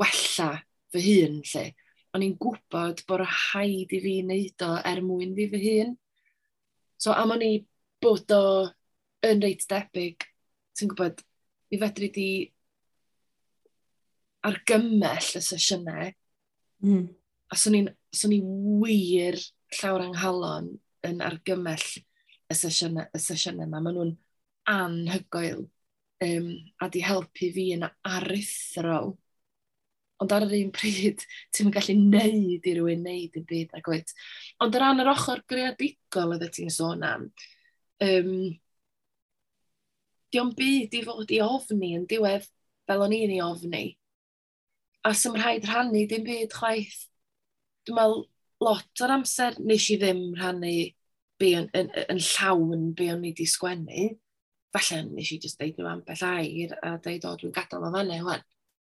wella 0.00 0.50
fy 0.94 1.04
hun, 1.04 1.40
lle. 1.52 1.66
O'n 2.14 2.24
i'n 2.26 2.38
gwybod 2.42 3.04
bod 3.06 3.22
rhaid 3.26 3.92
i 3.94 4.00
fi 4.02 4.16
wneud 4.22 4.66
o 4.66 4.72
er 4.86 5.02
mwyn 5.04 5.36
fi 5.36 5.50
fy 5.52 5.60
hun. 5.66 5.94
So 7.00 7.14
am 7.14 7.34
o'n 7.34 7.44
i 7.46 7.54
bod 8.02 8.32
o 8.34 8.44
yn 9.26 9.42
reit 9.44 9.66
debyg 9.68 10.29
ti'n 10.80 10.90
gwybod, 10.92 11.22
fi 11.70 11.80
fedru 11.84 12.10
di 12.14 12.30
argymell 14.48 15.32
y 15.36 15.42
sesiynau. 15.44 16.12
Mm. 16.84 17.08
A 17.50 17.58
swn 17.58 18.36
i'n 18.36 18.46
wir 18.82 19.38
llawr 19.78 20.06
anghalon 20.06 20.72
yn 21.06 21.20
argymell 21.24 21.88
y 22.50 22.56
sesiynau, 22.56 23.08
y 23.12 23.20
sesiynau 23.20 23.68
yma. 23.68 23.82
Maen 23.82 23.98
nhw'n 23.98 24.14
anhygoel 24.70 25.66
um, 26.24 26.48
a 26.80 26.88
di 26.88 27.02
helpu 27.04 27.50
fi 27.54 27.66
yn 27.76 27.86
aruthrol. 27.86 29.14
Ond 30.20 30.34
ar 30.36 30.44
yr 30.44 30.56
un 30.58 30.72
pryd, 30.74 31.22
ti'n 31.52 31.68
mynd 31.68 31.76
gallu 31.78 31.96
neud 32.00 32.66
i 32.68 32.74
rywun 32.76 33.04
neud 33.06 33.38
yn 33.40 33.46
byd. 33.48 33.76
Ac 33.78 33.92
oed. 33.92 34.16
Ond 34.64 34.76
ar 34.76 34.86
ran 34.86 35.04
yr 35.04 35.12
ochr 35.14 35.44
greadigol 35.48 36.36
oeddet 36.36 36.58
ti'n 36.58 36.72
sôn 36.74 37.06
am, 37.06 37.30
um, 38.04 38.34
dio'n 40.34 40.52
byd 40.56 40.94
i 40.96 41.02
fod 41.06 41.32
i 41.34 41.40
ofni 41.44 41.94
yn 41.98 42.06
diwedd 42.10 42.46
fel 42.88 43.04
o'n 43.06 43.14
i'n 43.14 43.34
i 43.36 43.40
ofni. 43.44 43.84
A 45.06 45.14
sy'n 45.16 45.38
rhaid 45.38 45.66
rhannu 45.68 46.04
dim 46.08 46.26
byd 46.26 46.54
chwaith. 46.54 47.06
Dwi'n 47.86 47.96
meddwl 47.96 48.24
lot 48.64 49.04
o'r 49.04 49.14
amser 49.16 49.56
nes 49.64 49.86
i 49.94 49.96
ddim 50.00 50.24
rhannu 50.36 50.74
be 51.40 51.54
yn, 51.56 51.70
yn, 51.76 51.88
yn 52.12 52.20
llawn 52.20 52.90
be 52.96 53.08
o'n 53.12 53.24
i 53.24 53.32
wedi 53.32 53.46
sgwennu. 53.48 54.10
Falle 54.74 55.00
nes 55.08 55.32
i 55.34 55.38
just 55.42 55.58
deud 55.60 55.78
nhw 55.78 55.88
ambell 55.90 56.26
air 56.28 56.76
a 56.86 56.94
deud 57.02 57.26
o 57.26 57.34
dwi'n 57.40 57.54
gadael 57.56 57.88
o 57.88 57.92
fanna 57.94 58.20
hwn. 58.20 58.44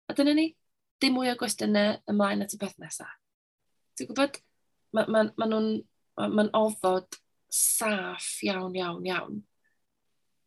A 0.09 0.15
dyna 0.17 0.33
ni, 0.35 0.49
dim 0.99 1.15
mwy 1.15 1.29
o 1.31 1.37
gwestiynau 1.39 1.99
ymlaen 2.11 2.43
at 2.43 2.55
y 2.55 2.59
peth 2.59 2.79
nesaf. 2.81 3.13
Ti'n 3.95 4.09
gwybod, 4.09 4.41
mae'n 4.95 5.13
ma, 5.13 5.23
ma 5.37 5.47
nhw'n 5.51 5.69
ma, 6.17 6.27
ma 6.33 6.47
ofod 6.57 7.19
saff 7.53 8.39
iawn, 8.47 8.75
iawn, 8.75 9.05
iawn. 9.07 9.39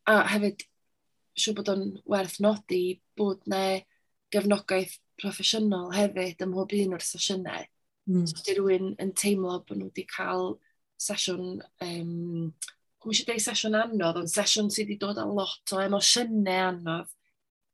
A 0.09 0.19
hefyd 0.33 0.67
siw 1.39 1.55
bod 1.57 1.71
o'n 1.73 1.87
werth 2.09 2.39
nodi 2.43 2.83
bod 3.17 3.41
na 3.49 3.63
gefnogaeth 4.33 4.99
proffesiynol 5.21 5.93
hefyd 5.93 6.41
ym 6.43 6.53
mhob 6.53 6.75
un 6.77 6.95
o'r 6.97 7.05
sesiynau. 7.05 7.65
Mm. 8.09 8.27
So, 8.27 8.41
di 8.43 8.55
rhywun 8.57 8.93
yn 9.01 9.13
teimlo 9.17 9.59
bod 9.61 9.79
nhw 9.79 9.89
wedi 9.89 10.05
cael 10.09 10.57
sesiwn, 10.99 11.59
um, 11.85 12.53
gwmwys 13.03 13.23
eisiau 13.23 13.29
dweud 13.29 13.45
sesiwn 13.45 13.79
anodd, 13.79 14.21
ond 14.21 14.31
sesiwn 14.31 14.71
sydd 14.73 14.89
wedi 14.89 14.99
dod 15.01 15.21
â 15.21 15.27
lot 15.29 15.75
o 15.75 15.81
emosiynau 15.83 16.69
anodd 16.69 17.13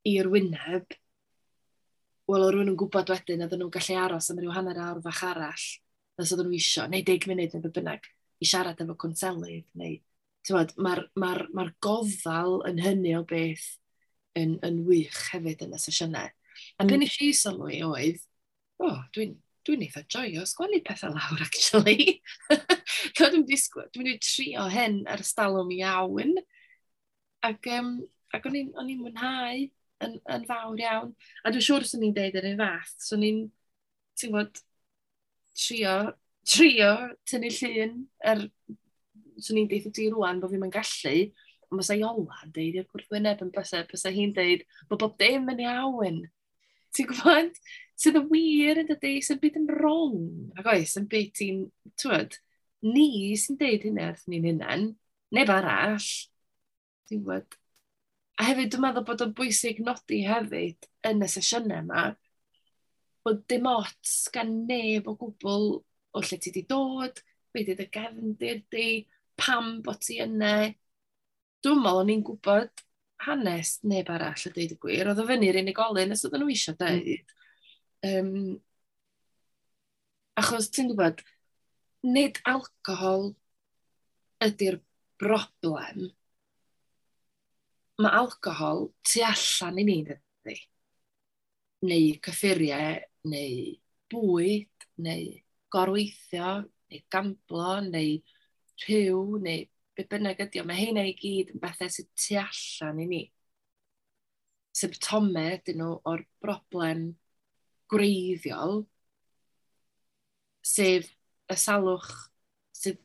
i'r 0.09 0.29
wyneb, 0.31 0.97
wel, 2.29 2.43
oedd 2.43 2.53
rhywun 2.53 2.73
yn 2.73 2.79
gwybod 2.79 3.11
wedyn 3.13 3.45
oedden 3.45 3.63
nhw'n 3.63 3.73
gallu 3.73 3.97
aros 4.03 4.29
am 4.31 4.41
ryw 4.41 4.53
hanner 4.53 4.79
awr 4.85 5.01
fach 5.07 5.23
arall, 5.31 5.65
nes 6.19 6.33
oedden 6.33 6.49
nhw 6.49 6.59
isio, 6.59 6.85
neu 6.91 7.05
deg 7.05 7.27
munud 7.29 7.57
neu 7.57 7.73
bynnag, 7.73 8.05
i 8.39 8.47
siarad 8.47 8.81
efo 8.83 8.95
conselydd, 8.99 9.65
neu 9.79 9.97
mae'r 10.47 10.73
ma 10.78 10.93
ma, 11.21 11.34
r, 11.36 11.45
ma 11.54 11.65
r 11.67 11.73
gofal 11.84 12.60
yn 12.69 12.80
hynny 12.82 13.13
o 13.17 13.23
beth 13.28 13.67
yn, 14.39 14.58
yn 14.65 14.84
wych 14.88 15.19
hefyd 15.34 15.65
yn 15.65 15.75
y 15.75 15.82
sesiynau. 15.82 16.32
A 16.80 16.86
mm. 16.86 16.95
nes 17.02 17.17
i 17.23 17.30
sylwi 17.36 17.82
oedd, 17.86 18.21
o, 18.80 18.89
oh, 18.89 18.99
dwi'n 19.15 19.38
dwi'n 19.67 19.84
eitha 19.86 20.04
joio 20.10 20.45
sgwennu 20.47 20.80
pethau 20.86 21.13
lawr, 21.13 21.43
actually. 21.45 22.21
dwi'n 23.17 23.43
dwi 23.45 24.13
i 24.13 24.15
trio 24.23 24.65
hyn 24.71 25.04
ar 25.12 25.21
stalwm 25.25 25.69
iawn. 25.75 26.38
Ac, 27.45 27.69
um, 27.78 27.91
ac 28.36 28.47
o'n 28.49 28.58
i'n 28.58 28.71
mwynhau 29.04 29.67
yn, 30.06 30.17
yn 30.17 30.47
fawr 30.49 30.82
iawn. 30.82 31.13
A 31.43 31.54
dwi'n 31.54 31.65
siŵr 31.65 31.86
sy'n 31.88 32.04
ni'n 32.06 32.15
deud 32.17 32.39
yr 32.39 32.49
un 32.54 32.63
fath. 32.63 32.95
So 33.04 33.19
ni'n, 33.19 33.45
ti'n 34.19 34.34
gwybod, 34.34 34.63
trio, 35.60 35.95
trio 36.47 36.93
tynnu 37.30 37.54
llun 37.60 37.95
ar 38.23 38.45
er 38.45 38.47
swn 39.45 39.62
i'n 39.63 39.69
deitha 39.71 39.91
ti 39.95 40.10
rwan 40.12 40.41
bod 40.41 40.54
fi'n 40.54 40.65
yn 40.67 40.73
gallu, 40.73 41.15
ond 41.69 41.80
mae 41.80 41.99
yn 41.99 42.54
deud 42.56 42.80
i'r 42.80 42.88
gwrthwyneb 42.89 43.43
yn 43.45 43.54
bysau, 43.54 43.86
bysau 43.89 44.15
hi'n 44.15 44.34
deud 44.38 44.65
bod 44.89 45.04
bob 45.04 45.17
dim 45.21 45.49
yn 45.54 45.63
iawn. 45.65 46.19
Ti'n 46.95 47.10
gwybod? 47.12 47.60
Sydd 47.99 48.17
y 48.17 48.23
wir 48.32 48.80
yn 48.82 48.89
dydy, 48.89 49.17
sy'n 49.25 49.41
byd 49.41 49.60
yn 49.60 49.67
wrong. 49.69 50.21
Ac 50.58 50.69
oes, 50.71 50.95
yn 50.97 51.06
byd 51.12 51.34
ti'n, 51.38 51.65
twyd, 52.02 52.39
ni 52.88 53.36
sy'n 53.38 53.60
deud 53.60 53.86
hynny 53.86 54.08
wrth 54.08 54.25
ni'n 54.32 54.47
hunan, 54.49 54.86
neb 55.36 55.52
arall. 55.54 56.08
Ti'n 57.10 57.21
gwybod? 57.21 57.60
A 58.39 58.47
hefyd, 58.47 58.71
dwi'n 58.73 58.86
meddwl 58.88 59.06
bod 59.06 59.21
o'n 59.25 59.36
bwysig 59.38 59.84
nodi 59.84 60.23
hefyd 60.25 60.89
yn 61.10 61.25
y 61.25 61.30
sesiynau 61.30 61.84
yma, 61.84 62.06
bod 63.28 63.43
dim 63.52 63.67
ots 63.69 64.15
gan 64.34 64.54
neb 64.69 65.10
o 65.12 65.17
gwbl 65.19 65.67
o 66.15 66.23
lle 66.23 66.39
ti 66.39 66.49
wedi 66.49 66.63
dod, 66.69 67.19
beth 67.54 67.67
di 67.67 67.75
dy 67.78 67.88
gefndir 67.93 68.62
di, 68.71 68.88
pam 69.39 69.80
bod 69.86 70.04
ti 70.06 70.19
yna. 70.23 70.54
E, 70.67 70.75
Dwi'n 71.60 71.82
meddwl 71.84 72.06
o'n 72.06 72.12
i'n 72.13 72.21
gwybod 72.23 72.84
hanes 73.25 73.73
neb 73.91 74.08
arall 74.13 74.45
y 74.47 74.52
deud 74.56 74.75
y 74.75 74.78
gwir. 74.80 75.10
Oedd 75.12 75.19
o 75.19 75.25
fyny'r 75.28 75.60
unigolyn 75.60 76.15
os 76.15 76.23
oedden 76.23 76.45
nhw 76.45 76.54
eisiau 76.54 76.78
dweud. 76.80 77.34
Mm. 78.06 78.30
Um, 78.30 78.54
achos 80.39 80.69
ti'n 80.71 80.88
gwybod, 80.93 81.19
nid 82.08 82.39
alcohol 82.47 83.34
ydy'r 84.45 84.80
broblem. 85.19 86.08
Mae 87.99 88.15
alcohol 88.21 88.88
tu 89.04 89.23
allan 89.28 89.82
i 89.82 89.88
ni, 89.89 89.99
dydy. 90.08 90.58
Neu 91.89 92.13
cyffuriau, 92.23 93.02
neu 93.28 93.73
bwyd, 94.12 94.88
neu 95.04 95.34
gorweithio, 95.75 96.54
neu 96.89 97.04
gamblo, 97.12 97.80
neu 97.91 98.21
rhyw 98.83 99.39
neu 99.43 99.65
be 99.97 100.05
bynnag 100.07 100.39
ydy, 100.45 100.61
o, 100.61 100.65
mae 100.67 100.79
heina 100.79 101.03
i 101.07 101.15
gyd 101.19 101.53
yn 101.55 101.61
bethau 101.63 101.91
sydd 101.91 102.09
tu 102.15 102.37
allan 102.39 103.01
i 103.03 103.07
ni. 103.09 103.23
Symptomau 104.79 105.57
ydyn 105.57 105.81
nhw 105.81 105.95
o'r 106.07 106.23
broblem 106.43 107.03
gwreiddiol, 107.91 108.83
sef 110.63 111.09
y 111.49 111.57
salwch 111.57 112.11
sydd 112.77 113.01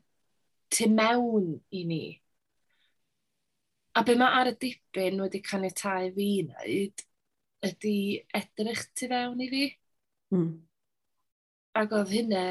tu 0.74 0.90
mewn 0.92 1.56
i 1.74 1.82
ni. 1.88 2.04
A 3.94 4.02
be 4.06 4.16
mae 4.18 4.40
ar 4.40 4.50
y 4.50 4.54
dipyn 4.60 5.22
wedi 5.22 5.40
caniatau 5.42 6.12
fi 6.14 6.28
wneud 6.44 7.04
ydy 7.64 7.96
edrych 8.38 8.86
tu 8.98 9.10
fewn 9.10 9.42
i 9.42 9.50
fi. 9.50 9.66
Mm. 10.34 10.48
Ac 11.78 11.94
oedd 11.98 12.14
hynny 12.14 12.46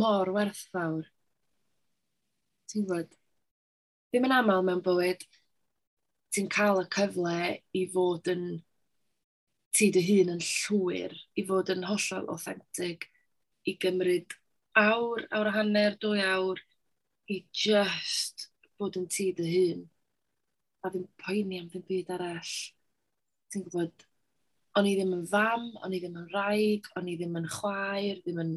mor 0.00 0.32
werthfawr 0.36 1.04
ti'n 2.74 2.86
gwybod, 2.88 3.12
ddim 4.10 4.24
yn 4.26 4.32
aml 4.34 4.64
mewn 4.66 4.80
bywyd, 4.82 5.20
ti'n 6.34 6.48
cael 6.50 6.80
y 6.80 6.86
cyfle 6.90 7.34
i 7.78 7.82
fod 7.92 8.30
yn, 8.32 8.46
ti 9.74 9.92
dy 9.94 10.02
hun 10.08 10.32
yn 10.32 10.40
llwyr, 10.42 11.14
i 11.38 11.44
fod 11.46 11.70
yn 11.70 11.86
hollol 11.86 12.26
authentic, 12.34 13.06
i 13.62 13.76
gymryd 13.78 14.34
awr, 14.80 15.22
awr 15.30 15.52
a 15.52 15.54
hanner, 15.60 15.94
dwy 16.02 16.24
awr, 16.26 16.62
i 17.30 17.44
just 17.54 18.48
bod 18.78 18.98
yn 18.98 19.06
ti 19.06 19.30
dy 19.38 19.46
hun. 19.52 19.86
A 20.82 20.90
ddim 20.90 21.06
poeni 21.22 21.62
am 21.62 21.70
ddim 21.70 21.86
byd 21.86 22.10
arall. 22.16 22.54
Ti'n 23.54 23.68
gwybod, 23.68 24.08
o'n 24.74 24.90
i 24.90 24.96
ddim 24.98 25.14
yn 25.20 25.26
fam, 25.30 25.70
o'n 25.78 25.94
i 25.94 26.02
ddim 26.02 26.18
yn 26.24 26.26
raig, 26.34 26.90
o'n 26.98 27.06
i 27.06 27.14
ddim 27.20 27.38
yn 27.38 27.46
chwaer, 27.54 28.18
ddim 28.26 28.42
yn 28.42 28.54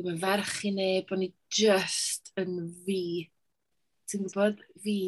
ddim 0.00 0.14
yn 0.14 0.20
ferch 0.20 0.64
i 0.64 0.72
neb, 0.72 1.10
o'n 1.12 1.26
i 1.26 1.28
just 1.52 2.32
yn 2.40 2.56
fi. 2.86 3.28
Ti'n 4.08 4.24
gwybod, 4.26 4.62
fi 4.82 5.00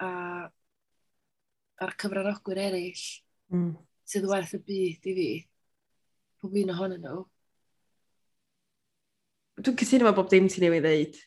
a 0.00 0.12
a'r 1.78 1.94
cyfranogwyr 2.00 2.58
eraill 2.64 3.04
mm. 3.52 3.70
sydd 4.08 4.26
werth 4.30 4.56
y 4.56 4.62
byd 4.64 5.10
i 5.10 5.14
fi. 5.18 5.28
Pob 6.40 6.56
un 6.58 6.72
ohonyn 6.74 7.04
nhw. 7.04 7.22
Dwi'n 9.58 9.78
cytuno 9.78 10.08
efo 10.08 10.16
bob 10.16 10.32
dim 10.32 10.48
ti'n 10.50 10.68
ei 10.70 10.82
ddeud. 10.82 11.20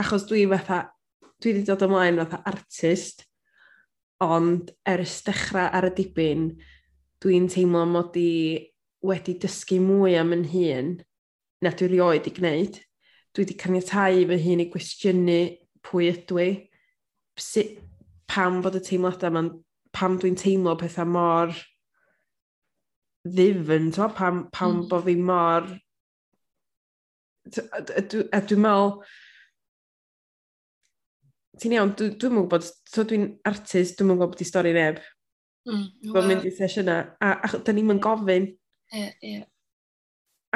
Achos 0.00 0.28
dwi 0.28 0.44
fatha, 0.50 0.84
dwi 1.40 1.54
wedi 1.54 1.66
dod 1.66 1.84
ymlaen 1.86 2.20
fatha 2.22 2.42
artist, 2.50 3.24
ond 4.22 4.70
ers 4.88 5.20
dechrau 5.26 5.70
ar 5.72 5.88
y 5.88 5.94
dibyn, 5.96 6.50
dwi'n 7.24 7.48
teimlo 7.50 7.86
mod 7.88 8.16
i 8.20 8.32
wedi 9.06 9.38
dysgu 9.40 9.80
mwy 9.82 10.18
am 10.20 10.34
yn 10.36 10.50
hun 10.52 10.98
na 11.60 11.72
dwi 11.76 11.90
rioed 11.92 12.28
i 12.28 12.34
gwneud. 12.36 12.78
Dwi 13.34 13.44
wedi 13.44 13.58
caniatau 13.60 14.24
fy 14.30 14.38
hun 14.44 14.64
i 14.64 14.68
gwestiynu 14.72 15.40
pwy 15.86 16.10
ydw 16.12 16.40
i, 16.42 16.50
pam 18.30 18.60
fod 18.64 18.78
y 18.78 18.82
teimladau 18.86 19.30
yma, 19.30 19.44
pam 19.96 20.18
dwi'n 20.22 20.38
teimlo 20.38 20.76
pethau 20.78 21.08
mor 21.08 21.54
ddifn, 23.26 23.90
to, 23.92 24.08
pam, 24.16 24.48
pam 24.52 24.76
mm. 24.76 24.88
bod 24.88 25.04
fi 25.04 25.16
mor... 25.16 25.66
A, 27.50 27.82
dwi'n 27.82 28.62
meddwl... 28.64 28.94
Ti'n 31.60 31.74
iawn, 31.76 31.92
dwi'n 31.98 32.14
dwi 32.16 32.30
gwybod, 32.32 32.68
so 32.88 33.04
dwi'n 33.04 33.26
artist, 33.48 33.98
dwi'n 33.98 34.14
gwybod 34.14 34.32
bod 34.32 34.40
i 34.44 34.48
stori 34.48 34.72
neb. 34.76 35.02
Mm, 35.68 35.86
well. 36.08 36.14
Dwi'n 36.14 36.30
mynd 36.30 36.48
i 36.48 36.54
sesiynau, 36.56 37.10
a, 37.20 37.34
a 37.44 37.60
da 37.66 37.74
ni'n 37.76 38.00
gofyn. 38.00 38.48
Ie, 38.48 39.02
yeah, 39.02 39.16
ie. 39.20 39.34
Yeah 39.34 39.49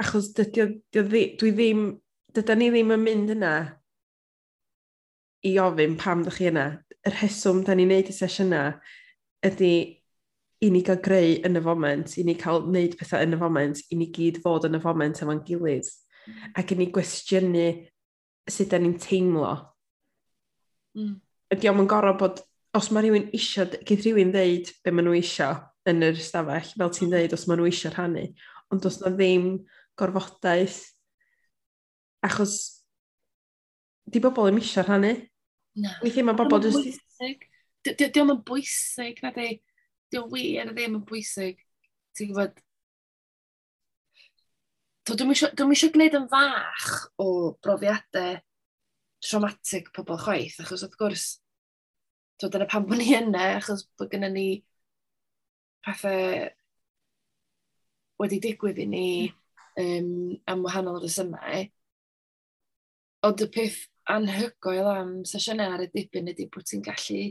achos 0.01 0.33
dydy, 0.37 0.69
dydy, 0.95 1.25
dwi 1.41 1.53
ddim, 1.55 1.83
dyda 2.35 2.57
ni 2.59 2.71
ddim 2.73 2.95
yn 2.97 3.03
mynd 3.05 3.35
yna 3.37 3.55
i 5.45 5.57
ofyn 5.63 5.99
pam 6.01 6.25
ddech 6.25 6.41
chi 6.41 6.49
yna. 6.51 6.69
Y 7.05 7.13
rheswm 7.13 7.61
da 7.67 7.77
ni'n 7.77 7.91
neud 7.93 8.09
y 8.11 8.17
sesiynau 8.17 8.79
ydy 9.45 9.75
i 10.65 10.71
ni 10.73 10.81
gael 10.87 11.03
greu 11.05 11.35
yn 11.45 11.61
y 11.61 11.63
foment, 11.65 12.15
i 12.17 12.25
ni 12.25 12.37
cael 12.41 12.65
neud 12.73 12.97
pethau 12.99 13.25
yn 13.25 13.37
y 13.37 13.41
foment, 13.41 13.83
i 13.93 13.99
ni 14.01 14.09
gyd 14.15 14.41
fod 14.45 14.65
yn 14.69 14.79
y 14.79 14.81
foment 14.81 15.21
efo'n 15.21 15.43
gilydd, 15.45 15.91
ac 16.57 16.73
i 16.73 16.79
ni 16.79 16.89
gwestiynu 16.95 17.67
sut 18.49 18.73
da 18.73 18.81
ni'n 18.81 18.97
teimlo. 19.01 19.53
Mm. 20.97 21.19
Ydy 21.53 21.71
o'n 21.71 21.91
gorau 21.91 22.17
bod, 22.21 22.41
os 22.75 22.91
mae 22.91 23.05
rhywun 23.05 23.29
eisiau, 23.37 23.69
gyd 23.87 24.07
rhywun 24.07 24.33
ddeud 24.35 24.73
be 24.83 24.95
maen 24.95 25.11
nhw 25.11 25.19
eisiau 25.19 25.61
yn 25.91 26.03
yr 26.09 26.19
stafell, 26.19 26.73
fel 26.73 26.93
ti'n 26.97 27.07
hmm. 27.11 27.15
ddeud, 27.15 27.37
os 27.37 27.45
maen 27.47 27.61
nhw 27.61 27.69
eisiau 27.69 27.93
rhannu, 27.93 28.25
ond 28.73 28.89
os 28.89 29.03
na 29.03 29.13
ddim 29.13 29.51
gorfodaeth. 29.99 30.81
Achos 32.25 32.57
di 34.11 34.21
bobl 34.23 34.51
yn 34.51 34.61
eisiau 34.61 34.87
rhannu. 34.87 35.15
Na. 35.81 35.97
Weithio 36.03 36.25
mae 36.27 36.39
bobl 36.39 36.69
jyst... 36.69 37.03
Di 37.85 38.21
o'n 38.23 38.39
bwysig, 38.49 39.21
na 39.25 39.33
di. 39.35 39.59
Di 40.11 40.21
o'n 40.21 40.31
wir, 40.33 40.71
ddim 40.73 40.99
yn 41.01 41.05
bwysig. 41.09 41.61
Ti'n 42.17 42.31
gwybod, 42.31 42.61
Dwi'n 45.05 45.35
eisiau 45.35 45.93
gwneud 45.93 46.15
yn 46.17 46.31
fach 46.33 46.93
o 47.21 47.27
brofiadau 47.61 48.39
traumatic 49.25 49.91
pobl 49.93 50.17
chwaith, 50.21 50.57
achos 50.63 50.85
wrth 50.87 50.97
gwrs, 51.01 51.25
to, 52.41 52.49
dyna 52.49 52.65
pam 52.71 52.87
bod 52.89 53.03
ni 53.03 53.11
yna, 53.19 53.51
achos 53.59 53.85
bod 53.99 54.09
gennym 54.13 54.33
ni 54.33 54.47
pethau 55.85 56.49
wedi 58.23 58.41
digwydd 58.47 58.81
i 58.81 58.89
ni, 58.89 59.07
mm 59.29 59.44
um, 59.81 60.37
am 60.47 60.65
wahanol 60.65 61.01
resymau. 61.03 61.65
Ond 63.25 63.45
y 63.45 63.49
peth 63.53 63.79
anhygoel 64.13 64.91
am 64.91 65.13
sesiynau 65.29 65.75
ar 65.75 65.85
y 65.87 65.89
dipyn 65.95 66.31
ydy 66.33 66.49
bod 66.53 66.69
ti'n 66.69 66.85
gallu... 66.85 67.25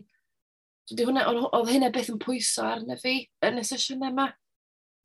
Oedd 0.93 1.69
hynna 1.71 1.91
beth 1.95 2.09
yn 2.11 2.19
pwyso 2.19 2.65
arna 2.67 2.97
fi 2.99 3.15
yn 3.47 3.61
y 3.61 3.65
sesiynau 3.67 4.11
yma. 4.11 4.27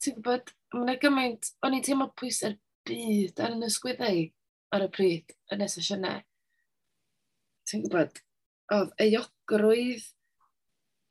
Ti'n 0.02 0.16
gwybod, 0.16 0.50
mae'n 0.74 1.02
gymaint, 1.02 1.52
o'n 1.62 1.76
i'n 1.76 1.84
teimlo 1.86 2.08
pwysau'r 2.18 2.56
byd 2.88 3.42
ar 3.44 3.54
yn 3.54 3.66
ysgwyddau 3.68 4.24
ar 4.74 4.86
y 4.86 4.88
pryd 4.94 5.36
yn 5.54 5.62
y 5.62 5.68
sesiynau. 5.70 6.24
Ti'n 7.70 7.84
gwybod, 7.84 8.18
oedd 8.74 8.94
euogrwydd 9.06 10.08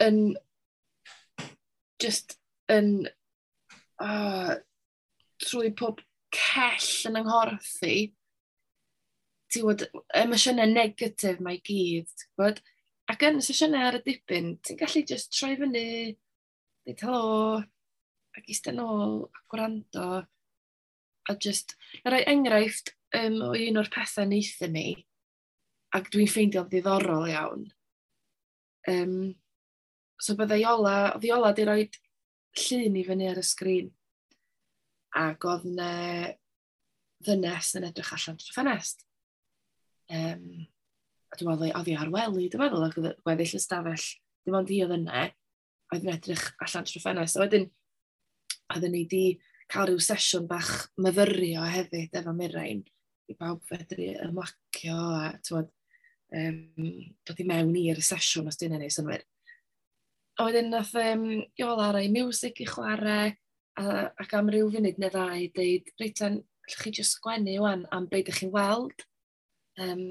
yn 0.03 0.19
just 2.03 2.35
yn 2.71 3.07
Uh, 3.97 4.53
trwy 5.41 5.71
pob 5.73 6.01
cell 6.33 7.11
yn 7.11 7.19
nghorff 7.25 7.75
i, 7.87 7.97
ti 9.51 9.63
wod, 9.63 9.85
emosiynau 10.15 10.67
negatif 10.71 11.39
mae 11.43 11.61
gyd, 11.63 12.11
gwybod? 12.35 12.61
Ac 13.07 13.23
yn 13.23 13.39
sesiynau 13.43 13.87
ar 13.87 13.99
y 14.01 14.03
dipyn, 14.03 14.55
ti'n 14.65 14.79
gallu 14.79 15.03
just 15.07 15.31
troi 15.31 15.53
fyny, 15.59 16.17
dweud 16.83 17.03
helo, 17.05 17.61
ac 18.35 18.49
eistedd 18.51 18.75
nôl, 18.77 19.21
a 19.31 19.43
gwrando, 19.51 20.09
a 21.27 21.35
just, 21.43 21.77
na 22.03 22.11
rai 22.11 22.23
enghraifft 22.27 22.93
um, 23.15 23.39
o 23.47 23.53
un 23.55 23.79
o'r 23.79 23.91
pethau 23.93 24.27
neithio 24.27 24.69
ni, 24.71 24.89
ac 25.95 26.11
dwi'n 26.11 26.31
ffeindio 26.31 26.65
ddiddorol 26.67 27.29
iawn. 27.31 27.67
Um, 28.91 29.35
so 30.19 30.35
bydda 30.35 30.59
Iola, 30.59 30.97
oedd 31.15 31.27
Iola 31.27 31.53
di 31.55 31.67
roed 31.67 31.97
llun 32.57 32.99
i 32.99 33.05
fyny 33.07 33.29
ar 33.31 33.39
y 33.39 33.45
sgrin 33.45 33.89
ac 35.17 35.47
oedd 35.49 35.65
yna 35.71 35.91
ddynes 37.25 37.73
yn 37.77 37.87
edrych 37.89 38.13
allan 38.13 38.37
trwy 38.39 38.53
ffenest. 38.53 39.03
Um, 40.13 40.67
a 41.27 41.37
dwi'n 41.39 41.49
meddwl, 41.51 41.73
oedd 41.73 41.89
hi 41.89 41.97
ar 41.97 42.11
wely, 42.13 42.47
dwi'n 42.51 42.63
meddwl, 42.63 42.85
ac 42.87 42.97
oedd 43.01 43.17
gweddill 43.25 43.57
y 43.57 43.61
stafell, 43.61 44.07
dim 44.45 44.57
ond 44.59 44.71
hi 44.71 44.81
oedd 44.85 44.95
yna, 44.99 45.25
oedd 45.93 46.05
yn 46.05 46.13
edrych 46.13 46.45
allan 46.63 46.87
trwy 46.87 47.01
ffenest. 47.03 47.39
A 47.39 47.43
wedyn, 47.43 47.67
oedd 48.75 48.87
ni 48.87 49.03
wedi 49.03 49.23
cael 49.71 49.89
rhyw 49.89 50.03
sesiwn 50.03 50.45
bach 50.47 50.71
myfyrio 51.01 51.65
hefyd 51.67 52.15
efo 52.15 52.35
Mirain, 52.35 52.85
i 53.27 53.35
bawb 53.35 53.65
fedru 53.67 54.13
ymlacio 54.23 54.99
a 55.17 55.33
tywod, 55.43 55.73
um, 56.37 56.61
dod 57.27 57.41
i 57.43 57.47
mewn 57.47 57.75
i'r 57.81 57.99
sesiwn 58.03 58.47
os 58.51 58.59
dyn 58.59 58.75
nhw'n 58.75 58.85
ei 58.87 58.93
synwyr. 58.93 59.25
A 60.37 60.45
wedyn 60.47 60.69
nath 60.71 60.93
um, 61.01 61.25
Iola 61.57 61.89
Arai 61.89 62.07
Music 62.13 62.61
i 62.61 62.69
chwarae, 62.69 63.33
a, 63.81 64.07
ac 64.23 64.33
am 64.37 64.49
ryw 64.53 64.71
funud 64.73 64.97
neu 65.01 65.13
ddau, 65.13 65.43
deud, 65.57 65.91
reit, 66.01 66.23
allwch 66.25 66.79
chi 66.81 66.93
jyst 66.97 67.17
sgwennu 67.17 67.59
wan 67.63 67.85
am 67.95 68.09
beth 68.11 68.25
ydych 68.25 68.41
chi'n 68.41 68.55
weld. 68.55 69.05
Um, 69.81 70.03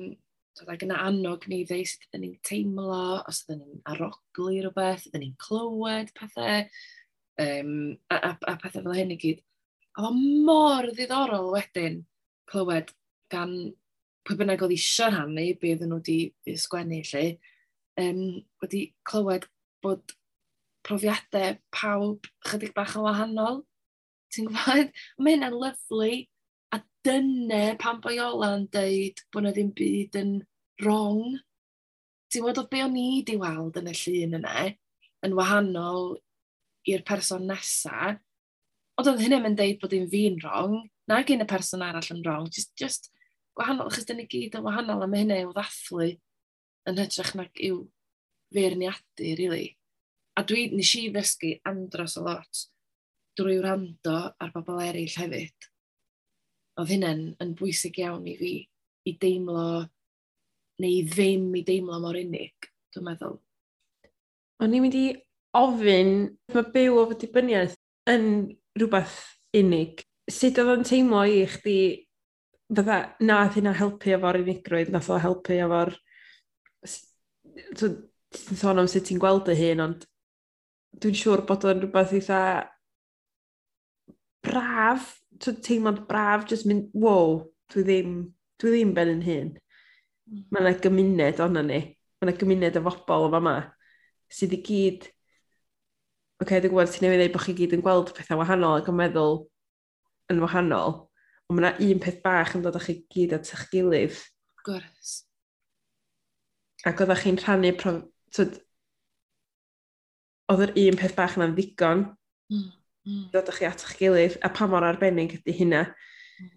Doedd 0.56 0.70
ag 0.72 0.84
yna 0.86 0.98
annog 1.04 1.42
ni 1.52 1.58
ddeud 1.68 1.88
sut 1.90 2.06
ydyn 2.06 2.22
ni'n 2.24 2.36
teimlo, 2.48 3.00
os 3.28 3.42
ydyn 3.44 3.58
ni'n 3.60 3.82
aroglu 3.92 4.54
rhywbeth, 4.54 5.04
ydyn 5.10 5.26
ni'n 5.26 5.34
clywed 5.42 6.14
pethau, 6.16 6.62
um, 7.44 7.74
a, 8.08 8.16
a, 8.16 8.30
a 8.32 8.54
pethau 8.62 8.86
fel 8.86 8.96
hyn 8.96 9.12
i 9.12 9.18
gyd. 9.20 9.42
A 9.96 10.06
oedd 10.08 10.22
mor 10.46 10.88
ddiddorol 10.88 11.50
wedyn 11.52 11.98
clywed 12.48 12.94
gan 13.32 13.52
pwy 14.24 14.38
bynnag 14.40 14.64
oedd 14.64 14.72
eisiau 14.78 15.12
rhannu, 15.12 15.44
be 15.60 15.74
ydyn 15.74 15.92
nhw 15.92 16.00
wedi 16.00 16.56
sgwennu 16.64 17.02
lle, 17.10 17.26
um, 18.00 18.22
wedi 18.64 18.82
clywed 19.10 19.44
bod 19.84 20.16
profiadau 20.86 21.58
pawb 21.74 22.28
chydig 22.46 22.74
bach 22.76 22.96
yn 22.98 23.06
wahanol. 23.06 23.62
Ti'n 24.34 24.48
gwybod? 24.50 24.92
Mae 25.22 25.36
hynna'n 25.36 25.58
lyflu. 25.60 26.12
A 26.74 26.80
dyna 27.06 27.62
pan 27.80 28.00
boi 28.04 28.16
Ola'n 28.22 28.66
dweud 28.74 29.22
bod 29.30 29.44
yna 29.44 29.54
ddim 29.56 29.72
byd 29.76 30.18
yn 30.20 30.36
wrong. 30.82 31.38
Ti'n 32.30 32.42
gwybod 32.42 32.62
oedd 32.62 32.70
be 32.72 32.84
o'n 32.84 33.00
i 33.00 33.08
di 33.26 33.38
weld 33.40 33.78
yn 33.80 33.90
y 33.90 33.96
llun 33.96 34.38
yna, 34.40 34.68
yn 35.26 35.36
wahanol 35.38 36.16
i'r 36.86 37.02
person 37.06 37.46
nesaf, 37.50 38.20
ond 38.96 39.10
oedd 39.10 39.22
hynny'n 39.22 39.42
mynd 39.44 39.58
dweud 39.60 39.80
bod 39.82 39.94
un 39.96 40.08
fi'n 40.10 40.38
wrong, 40.42 40.76
na 41.10 41.20
gen 41.26 41.44
y 41.44 41.48
person 41.48 41.84
arall 41.84 42.12
yn 42.14 42.22
wrong, 42.24 42.46
just, 42.52 42.72
just 42.78 43.10
wahanol, 43.58 43.90
achos 43.90 44.06
dyn 44.08 44.20
ni 44.22 44.26
gyd 44.30 44.56
yn 44.58 44.64
wahanol, 44.66 45.02
a 45.04 45.08
mae 45.10 45.24
hynny 45.24 45.40
i'w 45.42 45.52
ddathlu 45.56 46.12
yn 46.86 47.00
hytrach 47.02 47.34
nag 47.38 47.62
i'w 47.68 47.82
feirniadu, 48.54 49.32
really. 49.40 49.74
A 50.36 50.44
dwi, 50.44 50.66
nes 50.76 50.92
i 50.98 51.06
ddysgu 51.12 51.54
andros 51.68 52.18
o 52.20 52.26
lot 52.26 52.66
drwy 53.36 53.58
wrando 53.60 54.16
ar 54.40 54.52
bobl 54.54 54.80
eraill 54.84 55.18
hefyd. 55.20 55.68
Oedd 56.80 56.92
hynny'n 56.92 57.22
yn 57.40 57.52
bwysig 57.56 58.00
iawn 58.02 58.26
i 58.28 58.34
fi, 58.36 58.54
i 59.08 59.14
deimlo, 59.20 59.84
neu 60.82 61.04
ddim 61.08 61.48
i 61.56 61.62
deimlo 61.64 62.00
mor 62.02 62.18
unig, 62.20 62.68
dwi'n 62.92 63.06
meddwl. 63.06 63.38
O'n 64.60 64.76
i'n 64.76 64.84
mynd 64.84 64.96
i 64.96 65.06
ofyn, 65.56 66.12
mae 66.52 66.68
byw 66.74 66.98
o 67.00 67.06
fydibynniaeth 67.12 67.76
yn 68.12 68.26
rhywbeth 68.76 69.16
unig. 69.56 70.02
Sut 70.32 70.60
oedd 70.60 70.74
o'n 70.74 70.84
teimlo 70.88 71.22
i 71.28 71.44
chdi, 71.52 71.78
fydda, 72.72 72.98
nath 73.24 73.56
hynna 73.56 73.72
helpu 73.76 74.12
efo'r 74.16 74.40
unigrwydd, 74.42 74.92
nath 74.92 75.08
o 75.12 75.20
helpu 75.22 75.56
efo'r... 75.64 75.96
Ti'n 77.76 78.58
sôn 78.58 78.82
am 78.82 78.88
sut 78.90 79.06
ti'n 79.08 79.20
gweld 79.22 79.48
y 79.48 79.56
hyn, 79.56 79.80
ond 79.80 80.04
dwi'n 81.02 81.18
siŵr 81.18 81.44
bod 81.48 81.66
o'n 81.68 81.82
rhywbeth 81.82 82.14
eitha 82.16 82.40
braf, 84.46 85.10
teimlad 85.42 86.04
braf, 86.08 86.46
jyst 86.50 86.68
mynd, 86.68 86.88
wow, 86.96 87.40
dwi 87.72 87.84
ddim, 87.84 88.14
dwi 88.60 88.72
ddim 88.72 88.94
ben 88.96 89.12
yn 89.16 89.24
hyn. 89.26 89.50
Mm. 90.30 90.46
Mae 90.50 90.64
yna 90.64 90.74
gymuned 90.82 91.42
ond 91.44 91.60
ni. 91.66 91.82
Mae 92.16 92.28
yna 92.28 92.36
gymuned 92.40 92.78
o 92.80 92.84
fobl 92.86 93.28
o 93.28 93.32
fama 93.34 93.58
sydd 94.32 94.56
i 94.56 94.62
gyd... 94.66 95.10
Oce, 96.36 96.44
okay, 96.44 96.60
dwi'n 96.60 96.72
gwybod, 96.72 96.90
ti'n 96.92 97.06
ei 97.08 97.22
ei 97.24 97.32
bod 97.32 97.46
chi 97.46 97.54
gyd 97.56 97.76
yn 97.78 97.82
gweld 97.84 98.10
pethau 98.16 98.42
wahanol 98.42 98.82
ac 98.82 98.90
yn 98.92 98.98
meddwl 98.98 99.38
yn 100.32 100.42
wahanol. 100.42 100.98
Ond 101.48 101.56
mae 101.56 101.62
yna 101.62 101.86
un 101.86 102.02
peth 102.02 102.18
bach 102.24 102.52
yn 102.58 102.64
dod 102.64 102.76
â 102.76 102.82
chi 102.84 102.98
gyd 103.12 103.32
at 103.38 103.48
eich 103.54 103.62
gilydd. 103.72 104.18
Gwrs. 104.66 105.14
Ac 106.88 107.00
oeddech 107.00 107.24
chi'n 107.24 107.40
rhannu... 107.40 107.72
Pro 107.80 107.94
oedd 110.52 110.66
yr 110.66 110.74
un 110.82 110.98
peth 111.00 111.16
bach 111.16 111.36
yna'n 111.38 111.54
ddigon 111.56 112.04
mm, 112.52 112.66
mm. 113.08 113.24
ddod 113.32 113.50
chi 113.56 113.66
at 113.68 113.82
eich 113.82 113.96
gilydd 114.00 114.38
a 114.46 114.50
pa 114.54 114.68
mor 114.70 114.86
arbennig 114.86 115.34
ydy 115.40 115.56
hynna. 115.60 115.82
Mm. 116.40 116.52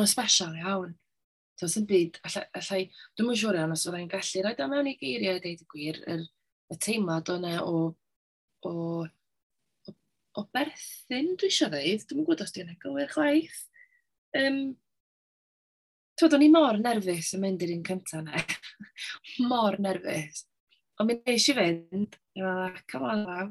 O, 0.00 0.06
special 0.08 0.56
iawn. 0.58 0.96
Does 1.60 1.76
yn 1.76 1.86
byd, 1.88 2.18
allai, 2.24 2.44
allai 2.56 2.82
dwi'n 2.88 3.28
mwyn 3.28 3.38
siŵr 3.38 3.60
iawn 3.60 3.74
os 3.76 3.86
fyddai'n 3.86 4.10
gallu 4.10 4.44
rhoi 4.44 4.54
o 4.64 4.68
mewn 4.72 4.90
i 4.90 4.98
geiriau 5.00 5.40
deud 5.44 5.64
y 5.64 5.70
gwir, 5.74 6.02
yr, 6.08 6.26
y 6.72 6.78
teimlad 6.80 7.32
o'na 7.34 7.56
o, 7.66 7.82
o, 8.66 8.74
o, 9.04 9.96
o 10.40 10.46
berthyn 10.56 11.34
dwi 11.36 11.50
eisiau 11.50 11.72
ddeud, 11.74 12.06
dwi'n 12.08 12.22
gwybod 12.22 12.46
os 12.46 12.54
dwi'n 12.56 12.78
gywir 12.80 13.12
chwaith. 13.12 13.66
Um, 14.40 14.62
Twyd, 16.20 16.34
o'n 16.36 16.42
i 16.44 16.50
mor 16.52 16.76
nerfus 16.76 17.30
yn 17.32 17.40
mynd 17.40 17.62
i'r 17.64 17.70
un 17.72 17.84
cyntaf 17.86 18.18
yna. 18.18 18.40
mor 19.50 19.78
nerfus. 19.80 20.42
Ond 21.00 21.08
mi 21.08 21.16
nes 21.24 21.48
i 21.48 21.56
fynd, 21.56 22.16
i 22.36 22.42
fel, 22.44 22.62
ah, 22.66 22.80
come 22.90 23.08
on 23.08 23.22
law. 23.24 23.44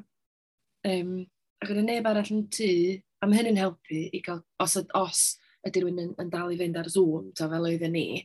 Um, 0.86 1.14
ac 1.60 1.72
oedd 1.72 1.82
neb 1.82 2.06
arall 2.06 2.28
yn 2.30 2.44
tŷ, 2.54 2.72
a 3.20 3.28
mae 3.28 3.40
hyn 3.40 3.50
yn 3.50 3.58
helpu 3.58 4.04
i 4.14 4.20
gael, 4.24 4.44
os, 4.62 4.76
os 4.96 5.22
ydy 5.66 5.82
rhywun 5.82 5.98
yn, 6.04 6.12
yn 6.22 6.30
dal 6.30 6.52
i 6.54 6.58
fynd 6.60 6.78
ar 6.78 6.88
Zoom, 6.92 7.32
ta 7.36 7.48
fel 7.50 7.66
oedden 7.68 7.92
ni, 7.96 8.22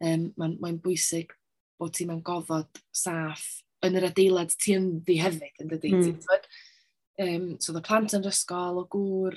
um, 0.00 0.30
mae'n 0.40 0.56
mae 0.62 0.78
bwysig 0.82 1.34
bod 1.76 1.92
ti 1.94 2.06
mewn 2.08 2.22
gofod 2.24 2.80
saff 2.96 3.44
yn 3.84 3.98
yr 4.00 4.08
adeilad 4.08 4.54
ti 4.56 4.72
yn 4.78 4.88
ddi 5.04 5.18
hefyd, 5.20 5.60
yn 5.62 5.72
dydi. 5.74 5.92
Mm. 5.92 6.46
Um, 7.26 7.44
so, 7.60 7.74
the 7.76 7.82
plant 7.84 8.16
yn 8.16 8.24
ysgol, 8.28 8.80
o 8.80 8.86
gŵr, 8.92 9.36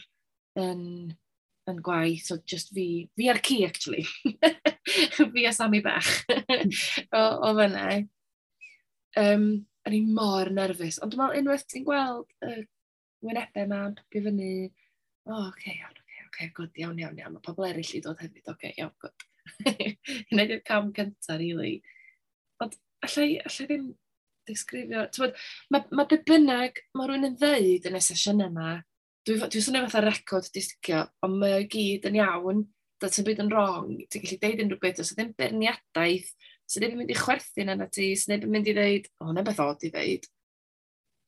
yn, 0.59 0.85
yn 1.69 1.81
gwaith, 1.83 2.23
so 2.27 2.39
just 2.47 2.71
fi, 2.75 3.09
fi 3.19 3.27
ar 3.33 3.41
ci 3.43 3.59
actually, 3.67 4.07
fi 5.35 5.45
a 5.45 5.53
Sammy 5.53 5.83
Bach 5.83 6.07
o, 7.19 7.19
o 7.19 7.53
fyna 7.59 7.99
um, 9.17 9.47
o'n 9.87 9.95
i 9.95 10.01
mor 10.05 10.51
nerfus. 10.53 10.99
Ond 11.03 11.13
dwi'n 11.13 11.23
meddwl 11.23 11.41
unwaith 11.43 11.65
ti'n 11.71 11.87
gweld 11.87 12.27
y 12.45 12.51
uh, 12.51 12.67
wynebau 13.25 13.69
ma'n 13.71 13.95
pwpio 13.97 14.25
fyny, 14.27 14.51
o, 15.27 15.33
oh, 15.33 15.47
oce, 15.47 15.55
okay, 15.55 15.77
iawn, 15.79 15.95
oce, 15.95 16.03
okay, 16.03 16.19
oce, 16.19 16.27
okay, 16.29 16.51
gwyd, 16.57 16.83
iawn, 16.83 17.01
iawn, 17.01 17.17
iawn. 17.19 17.37
Mae 17.37 17.45
pobl 17.45 17.67
eraill 17.69 17.95
i 17.97 18.03
dod 18.05 18.21
hefyd, 18.21 18.43
oce, 18.45 18.53
okay, 18.55 18.75
iawn, 18.77 18.93
gwyd. 19.03 19.25
Hynna 20.29 20.45
yw'r 20.45 20.61
cam 20.67 20.93
cyntaf, 20.95 21.39
really. 21.41 21.79
Ond 22.63 22.77
allai, 23.07 23.29
allai 23.43 23.67
ddim 23.69 23.89
disgrifio... 24.49 25.05
Mae 25.73 25.85
ma 25.95 26.05
be 26.09 26.19
bynnag 26.27 26.83
mae 26.97 27.09
rhywun 27.09 27.31
yn 27.31 27.39
ddeud 27.39 27.87
yn 27.89 27.99
y 27.99 28.03
sesiwn 28.03 28.45
yma, 28.47 28.75
dwi'n 29.27 29.43
dwi, 29.43 29.51
dwi 29.53 29.63
swnio 29.63 29.85
fatha 29.87 30.05
record 30.05 30.49
disgio, 30.55 31.05
ond 31.25 31.39
mae 31.41 31.59
o 31.59 31.65
gyd 31.71 32.07
yn 32.09 32.19
iawn, 32.21 32.63
da 32.99 33.11
ti'n 33.11 33.27
byd 33.27 33.43
yn 33.45 33.51
wrong, 33.53 33.91
ti'n 34.11 34.25
gallu 34.25 34.39
deud 34.43 34.63
unrhyw 34.65 34.81
beth, 34.81 35.03
os 35.03 35.13
ddim 35.15 35.33
berniadaeth, 35.39 36.31
sy'n 36.69 36.83
ddim 36.83 36.95
yn 36.95 37.01
mynd 37.01 37.13
i 37.13 37.17
chwerthu'n 37.17 37.73
yna 37.73 37.89
ti, 37.89 38.11
sy'n 38.13 38.35
ddim 38.35 38.49
yn 38.49 38.55
mynd 38.57 38.69
i 38.69 38.75
ddeud, 38.77 39.09
o, 39.17 39.25
oh, 39.25 39.33
na 39.33 39.43
beth 39.45 39.61
od 39.63 39.85
i 39.87 39.91
ddeud. 39.93 40.29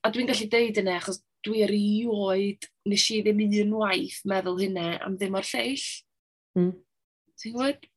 A 0.05 0.11
dwi'n 0.13 0.29
gallu 0.29 0.47
deud 0.53 0.81
yna, 0.81 0.97
achos 1.01 1.21
dwi 1.45 1.63
erioed, 1.65 2.69
nes 2.89 3.05
i 3.13 3.21
ddim 3.25 3.41
un 3.63 3.75
waith 3.81 4.21
meddwl 4.29 4.61
hynna 4.61 4.87
am 5.01 5.17
ddim 5.17 5.37
o'r 5.39 5.47
lleill. 5.49 5.85
Mm. 6.57 6.73
Ti'n 7.41 7.55
gwybod? 7.55 7.87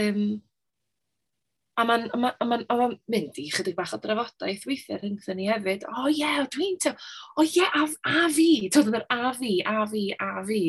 Um, 0.00 0.24
a 1.80 1.84
mae'n 1.86 2.08
ma, 2.20 2.32
ma, 2.44 2.58
ma 2.58 2.88
mynd 3.10 3.38
i 3.40 3.46
chydig 3.54 3.76
bach 3.78 3.94
o 3.96 4.00
drafodaeth 4.02 4.66
weithiau 4.68 4.98
rhyngthyn 5.00 5.38
ni 5.38 5.46
hefyd. 5.50 5.86
O 5.88 5.94
oh, 5.94 6.08
ie, 6.10 6.18
yeah, 6.20 6.42
dwi'n 6.50 6.78
tew... 6.82 6.96
O 7.36 7.42
oh, 7.42 7.46
ie, 7.46 7.60
yeah, 7.60 7.76
a, 7.78 7.86
a 8.24 8.26
fi! 8.34 8.48
Tod 8.72 8.90
yn 8.90 8.98
yr 8.98 9.06
a 9.14 9.30
fi, 9.38 9.52
a 9.62 9.86
fi, 9.92 10.02
a 10.18 10.32
fi. 10.48 10.62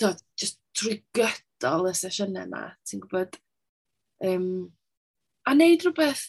Tod, 0.00 0.22
just 0.40 0.60
trwy 0.78 1.00
gydol 1.16 1.90
y 1.90 1.96
sesiynau 1.98 2.46
yma, 2.46 2.64
ti'n 2.86 3.02
gwybod? 3.02 3.38
Um, 4.24 4.48
a 5.44 5.54
wneud 5.54 5.84
rhywbeth 5.84 6.24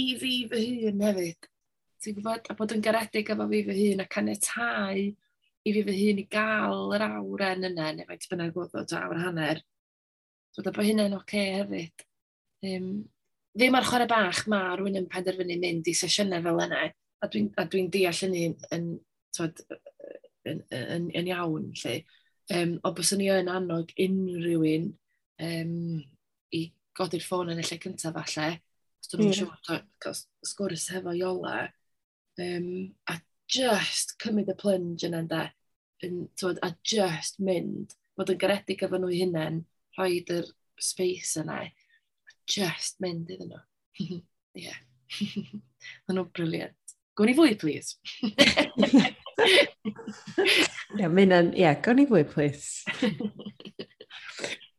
i 0.00 0.06
fi 0.20 0.32
fy 0.50 0.62
hun 0.84 1.02
hefyd. 1.06 1.48
Ti'n 2.02 2.16
gwybod, 2.18 2.48
a 2.50 2.56
bod 2.58 2.74
yn 2.74 2.84
garedig 2.84 3.30
efo 3.32 3.46
fi 3.50 3.62
fy 3.68 3.76
hun 3.80 4.02
a 4.02 4.08
caniatau 4.10 5.02
i 5.62 5.74
fi 5.76 5.82
fy 5.86 5.96
hun 5.98 6.22
i 6.22 6.26
gael 6.30 6.94
yr 6.96 7.04
awren 7.06 7.68
yna, 7.70 7.92
neu 7.96 8.08
faint 8.08 8.28
bynnag 8.30 8.58
oedd 8.58 8.78
o 8.80 8.98
awr 8.98 9.20
hanner. 9.22 9.62
So, 10.52 10.64
bod 10.64 10.82
hynny'n 10.84 11.16
oce 11.16 11.22
okay 11.22 11.52
hefyd. 11.60 12.06
Um, 12.68 12.88
ddim 13.56 13.78
ar 13.78 13.86
chwarae 13.86 14.10
bach 14.10 14.42
mae 14.50 14.76
rwy'n 14.80 15.00
yn 15.02 15.08
penderfynu 15.12 15.58
mynd 15.62 15.88
i 15.88 15.94
sesiynau 15.96 16.44
fel 16.44 16.60
yna, 16.66 16.82
a 17.22 17.30
dwi'n 17.30 17.48
dwi, 17.52 17.62
a 17.62 17.68
dwi 17.70 17.86
deall 17.94 18.22
yn 18.28 18.58
yn, 18.76 18.90
twod, 19.36 19.62
yn, 20.48 20.60
yn, 20.74 20.84
yn, 20.96 21.08
yn 21.22 21.32
iawn, 21.32 21.70
lle. 21.82 21.96
Um, 22.52 22.76
o 22.84 22.92
bys 22.96 23.14
ni 23.16 23.30
yn 23.32 23.48
annog 23.48 23.92
unrhyw 24.02 24.64
un 24.72 24.88
um, 25.46 25.76
i 26.52 26.66
godi'r 26.98 27.24
ffôn 27.24 27.52
yn 27.52 27.60
y 27.62 27.66
lle 27.66 27.78
cyntaf 27.82 28.14
falle, 28.16 28.48
os 29.02 29.10
dwi'n 29.10 29.22
nhw'n 29.24 29.34
yeah. 29.34 29.84
siŵr, 30.02 30.22
sgwrs 30.52 30.88
hefo 30.94 31.14
Iola, 31.16 31.56
um, 32.44 32.68
a 33.10 33.18
just 33.52 34.16
cymryd 34.22 34.52
y 34.52 34.56
plunge 34.58 35.08
yna 35.08 35.22
ynda, 35.24 35.42
yn, 36.06 36.26
twod, 36.38 36.60
a 36.64 36.72
just 36.86 37.40
mynd, 37.44 37.96
bod 38.18 38.32
yn 38.32 38.40
garedig 38.40 38.84
efo 38.84 39.00
nhw 39.00 39.12
hunain, 39.12 39.62
rhoi 39.96 40.20
yr 40.22 40.48
space 40.80 41.40
yna, 41.42 41.62
a 41.68 42.36
just 42.50 43.00
mynd 43.04 43.32
iddyn 43.32 43.52
nhw. 43.52 43.62
Ie. 44.62 44.72
Mae 46.06 46.16
nhw'n 46.16 46.30
briliant. 46.36 46.96
Gwn 47.18 47.32
i 47.32 47.36
fwy, 47.36 47.56
please. 47.60 47.98
Ie, 50.96 51.08
mynd 51.08 51.36
yn, 51.36 51.50
ie, 51.58 51.68
gwn 51.84 52.00
i 52.04 52.06
fwy, 52.08 52.22
please. 52.28 52.84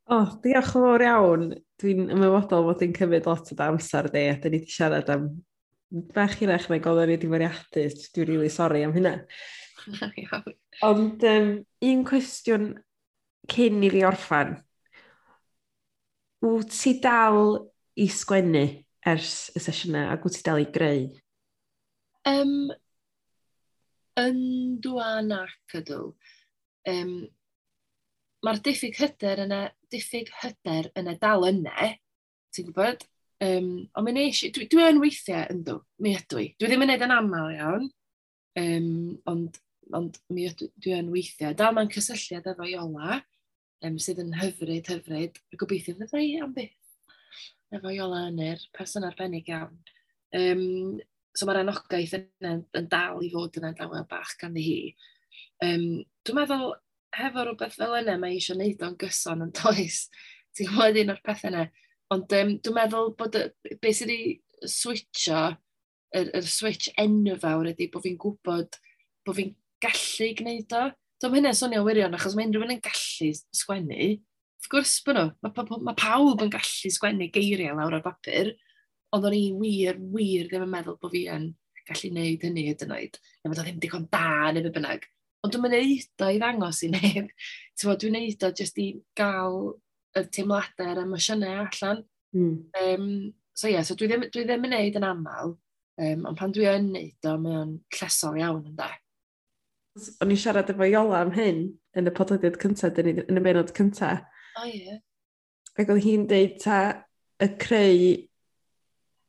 O, 0.04 0.18
oh, 0.18 0.34
diolch 0.44 0.74
yn 0.74 0.84
fawr 0.84 1.06
iawn 1.06 1.46
dwi'n 1.84 2.08
ymwybodol 2.16 2.64
bod 2.68 2.80
dwi'n 2.80 2.96
cymryd 2.96 3.28
lot 3.28 3.52
o 3.52 3.58
amser 3.66 4.08
di, 4.14 4.28
a 4.32 4.38
dyn 4.40 4.56
ni 4.56 4.62
wedi 4.62 4.72
siarad 4.72 5.10
am 5.12 5.28
bach 6.16 6.40
i 6.42 6.48
rech 6.50 6.70
nag 6.72 6.88
oedden 6.90 7.12
ni 7.12 7.18
wedi 7.18 7.30
fwriadu, 7.30 7.84
dwi'n 8.16 8.28
rili 8.30 8.38
really 8.40 8.52
sori 8.54 8.84
am 8.86 8.96
hynna. 8.96 9.18
Ond 10.88 11.26
um, 11.28 11.50
un 11.90 12.06
cwestiwn 12.08 12.70
cyn 13.52 13.84
i 13.84 13.92
fi 13.92 14.06
orffan, 14.08 14.56
wyt 16.44 16.72
ti 16.72 16.96
dal 17.04 17.60
i 18.00 18.08
sgwennu 18.10 18.64
ers 19.12 19.36
y 19.54 19.62
sesiynau 19.64 20.10
a 20.10 20.18
wyt 20.24 20.40
ti 20.40 20.48
dal 20.48 20.64
i 20.64 20.70
greu? 20.74 21.06
Um, 22.30 22.72
yn 24.20 24.42
dwan 24.84 25.36
ac 25.36 25.78
ydw. 25.82 26.14
Um, 26.90 27.16
mae'r 28.44 28.62
diffyg 28.66 29.00
hyder 29.00 29.44
yna, 29.46 29.64
diffyg 29.94 30.32
hyder 30.42 30.90
yna 31.00 31.16
dal 31.22 31.48
yna, 31.48 31.90
ti'n 32.54 32.70
gwybod? 32.70 33.06
Um, 33.44 33.70
ond 33.98 34.08
mae'n 34.08 34.22
eisiau, 34.24 34.54
dwi, 34.56 34.70
dwi 34.72 34.86
yn 34.88 35.02
weithiau 35.02 35.48
yn 35.52 35.64
dwi, 35.68 35.80
mi 36.04 36.16
ydw 36.16 36.40
i. 36.40 36.48
Dwi 36.60 36.70
ddim 36.70 36.86
yn 36.86 36.92
neud 36.94 37.06
yn 37.08 37.16
aml 37.16 37.50
iawn, 37.56 37.90
um, 38.62 38.92
ond, 39.32 39.60
ond 40.00 40.20
mi 40.32 40.48
ydw, 40.52 40.70
dwi 40.84 40.96
yn 41.00 41.12
weithiau. 41.12 41.56
Dal 41.60 41.76
mae'n 41.76 41.92
cysylltiad 41.92 42.48
efo 42.54 42.68
Iola, 42.70 43.20
um, 43.84 44.00
sydd 44.00 44.22
yn 44.24 44.36
hyfryd, 44.40 44.92
hyfryd, 44.94 45.42
y 45.52 45.60
gobeithio 45.60 45.98
fydda 46.00 46.24
i 46.24 46.38
am 46.44 46.56
byth 46.56 46.80
efo 47.74 47.90
Iola 47.90 48.28
yn 48.30 48.40
yr 48.44 48.62
person 48.76 49.06
arbennig 49.08 49.50
iawn. 49.50 49.76
Um, 50.38 51.00
so 51.34 51.48
mae'r 51.48 51.64
anogaeth 51.64 52.16
yn, 52.20 52.64
yn 52.78 52.88
dal 52.90 53.22
i 53.26 53.32
fod 53.34 53.58
yn 53.60 53.70
adawa 53.72 54.04
bach 54.10 54.36
gan 54.42 54.58
hi. 54.60 54.94
Um, 55.64 56.04
dwi'n 56.26 56.40
meddwl 56.40 56.76
hefo 57.18 57.46
rhywbeth 57.46 57.78
fel 57.80 57.98
yna, 58.00 58.18
mae 58.22 58.38
eisiau 58.38 58.58
neud 58.60 58.82
o'n 58.86 58.98
gyson 59.02 59.46
yn 59.46 59.54
toes. 59.56 60.08
Ti'n 60.58 60.70
gwybod 60.70 61.00
un 61.02 61.14
o'r 61.16 61.22
pethau 61.26 61.52
yna. 61.52 61.68
Ond 62.14 62.36
um, 62.38 62.56
dwi'n 62.62 62.78
meddwl 62.78 63.14
bod 63.18 63.38
beth 63.82 64.00
sydd 64.00 64.12
wedi 64.12 64.70
switcho, 64.70 65.46
yr, 66.14 66.30
yr 66.38 66.50
switch 66.50 66.92
enfawr 67.02 67.72
ydy 67.72 67.90
bod 67.94 68.06
fi'n 68.06 68.20
gwybod 68.22 68.78
bod 69.26 69.40
fi'n 69.40 69.56
gallu 69.84 70.30
gwneud 70.40 70.78
o. 70.78 70.84
Dwi'n 71.24 71.38
hynny'n 71.40 71.58
swnio 71.58 71.82
wirion, 71.88 72.16
achos 72.18 72.36
mae 72.36 72.50
unrhyw 72.50 72.68
yn 72.68 72.84
gallu 72.84 73.32
sgwennu. 73.56 74.12
Wrth 74.64 74.70
gwrs 74.72 74.94
bod 75.06 75.18
nhw, 75.18 75.32
mae 75.44 75.56
pa, 75.56 75.96
pawb 76.00 76.44
yn 76.44 76.54
gallu 76.54 76.92
sgwennu 76.94 77.30
geiriau 77.34 77.78
lawr 77.80 77.98
ar 77.98 78.06
bapur, 78.06 78.54
ond 79.16 79.28
o'n 79.30 79.36
i 79.38 79.44
wir, 79.58 80.00
wir 80.14 80.48
ddim 80.50 80.66
yn 80.68 80.72
meddwl 80.74 81.00
bod 81.02 81.14
fi 81.16 81.26
yn 81.32 81.50
gallu 81.88 82.12
gwneud 82.12 82.46
hynny 82.48 82.68
hyd 82.70 82.86
yn 82.86 82.96
oed. 82.96 83.20
Neu 83.42 83.54
bod 83.54 83.62
o 83.62 83.66
ddim 83.68 83.82
digon 83.84 84.08
da 84.12 84.52
neu 84.52 84.66
be 84.66 84.72
bynnag. 84.76 85.08
Ond 85.44 85.54
dwi'n 85.54 85.66
mynd 85.66 86.24
o 86.24 86.32
i 86.32 86.40
ddangos 86.40 86.84
i 86.88 86.90
neb. 86.94 87.30
Dwi'n 87.84 88.16
neud 88.16 88.46
o 88.48 88.50
jyst 88.56 88.78
i 88.80 88.88
gael 89.18 89.74
y 90.16 90.26
teimladau 90.32 90.92
a'r 90.92 91.02
emosiynau 91.04 91.64
allan. 91.66 92.04
Mm. 92.34 92.58
Um, 92.80 93.08
so 93.54 93.68
ie, 93.68 93.76
yeah, 93.76 93.86
so 93.86 93.98
dwi 93.98 94.10
ddim, 94.10 94.28
dwi 94.34 94.46
ddim 94.48 94.68
yn 94.68 94.76
neud 94.76 95.00
yn 95.00 95.08
aml, 95.08 95.56
um, 96.02 96.28
ond 96.30 96.40
pan 96.40 96.54
dwi 96.54 96.68
yn 96.72 96.92
neud 96.94 97.30
o, 97.30 97.38
mae 97.42 97.58
o'n 97.62 97.74
llesol 97.98 98.40
iawn 98.42 98.62
yn 98.72 98.78
da. 98.78 98.90
O'n 100.24 100.34
i 100.34 100.38
siarad 100.40 100.72
efo 100.74 100.88
Iola 100.88 101.22
am 101.22 101.34
hyn 101.36 101.66
yn 102.00 102.10
y 102.10 102.14
podlediad 102.18 102.58
cyntaf, 102.62 102.98
yn 103.04 103.42
y 103.42 103.44
benod 103.46 103.74
cyntaf. 103.78 104.24
O 104.58 104.64
oh, 104.64 104.70
ie. 104.70 104.80
Yeah. 104.88 105.02
Ac 105.78 105.90
oedd 105.90 106.04
hi'n 106.06 106.26
deud 106.30 106.58
ta 106.62 106.80
y 107.42 107.50
creu, 107.62 108.02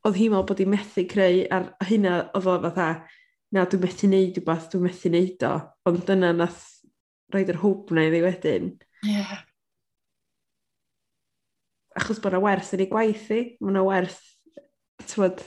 oedd 0.04 0.18
hi'n 0.20 0.32
meddwl 0.32 0.48
bod 0.48 0.60
hi'n 0.60 0.72
methu 0.72 1.04
creu, 1.08 1.44
a'r 1.52 1.70
hynna 1.88 2.16
oedd 2.36 2.48
o 2.52 2.56
fatha, 2.68 2.88
na, 3.54 3.64
dwi'n 3.64 3.84
methu 3.84 4.10
neud 4.12 4.36
rhywbeth, 4.38 4.68
dwi'n 4.72 4.84
methu 4.88 5.12
neud 5.12 5.46
o 5.48 5.54
ond 5.88 6.04
dyna 6.08 6.32
nath 6.36 6.62
roed 7.34 7.50
yr 7.52 7.60
hwb 7.62 7.92
na 7.94 8.06
iddi 8.08 8.22
wedyn. 8.24 8.70
Yeah. 9.04 9.42
Achos 11.98 12.20
bod 12.22 12.34
yna 12.34 12.42
werth 12.42 12.72
yn 12.74 12.84
ei 12.84 12.90
gwaith 12.90 13.28
i, 13.34 13.42
mae 13.60 13.74
yna 13.74 13.84
werth, 13.86 14.20
tywed. 15.04 15.44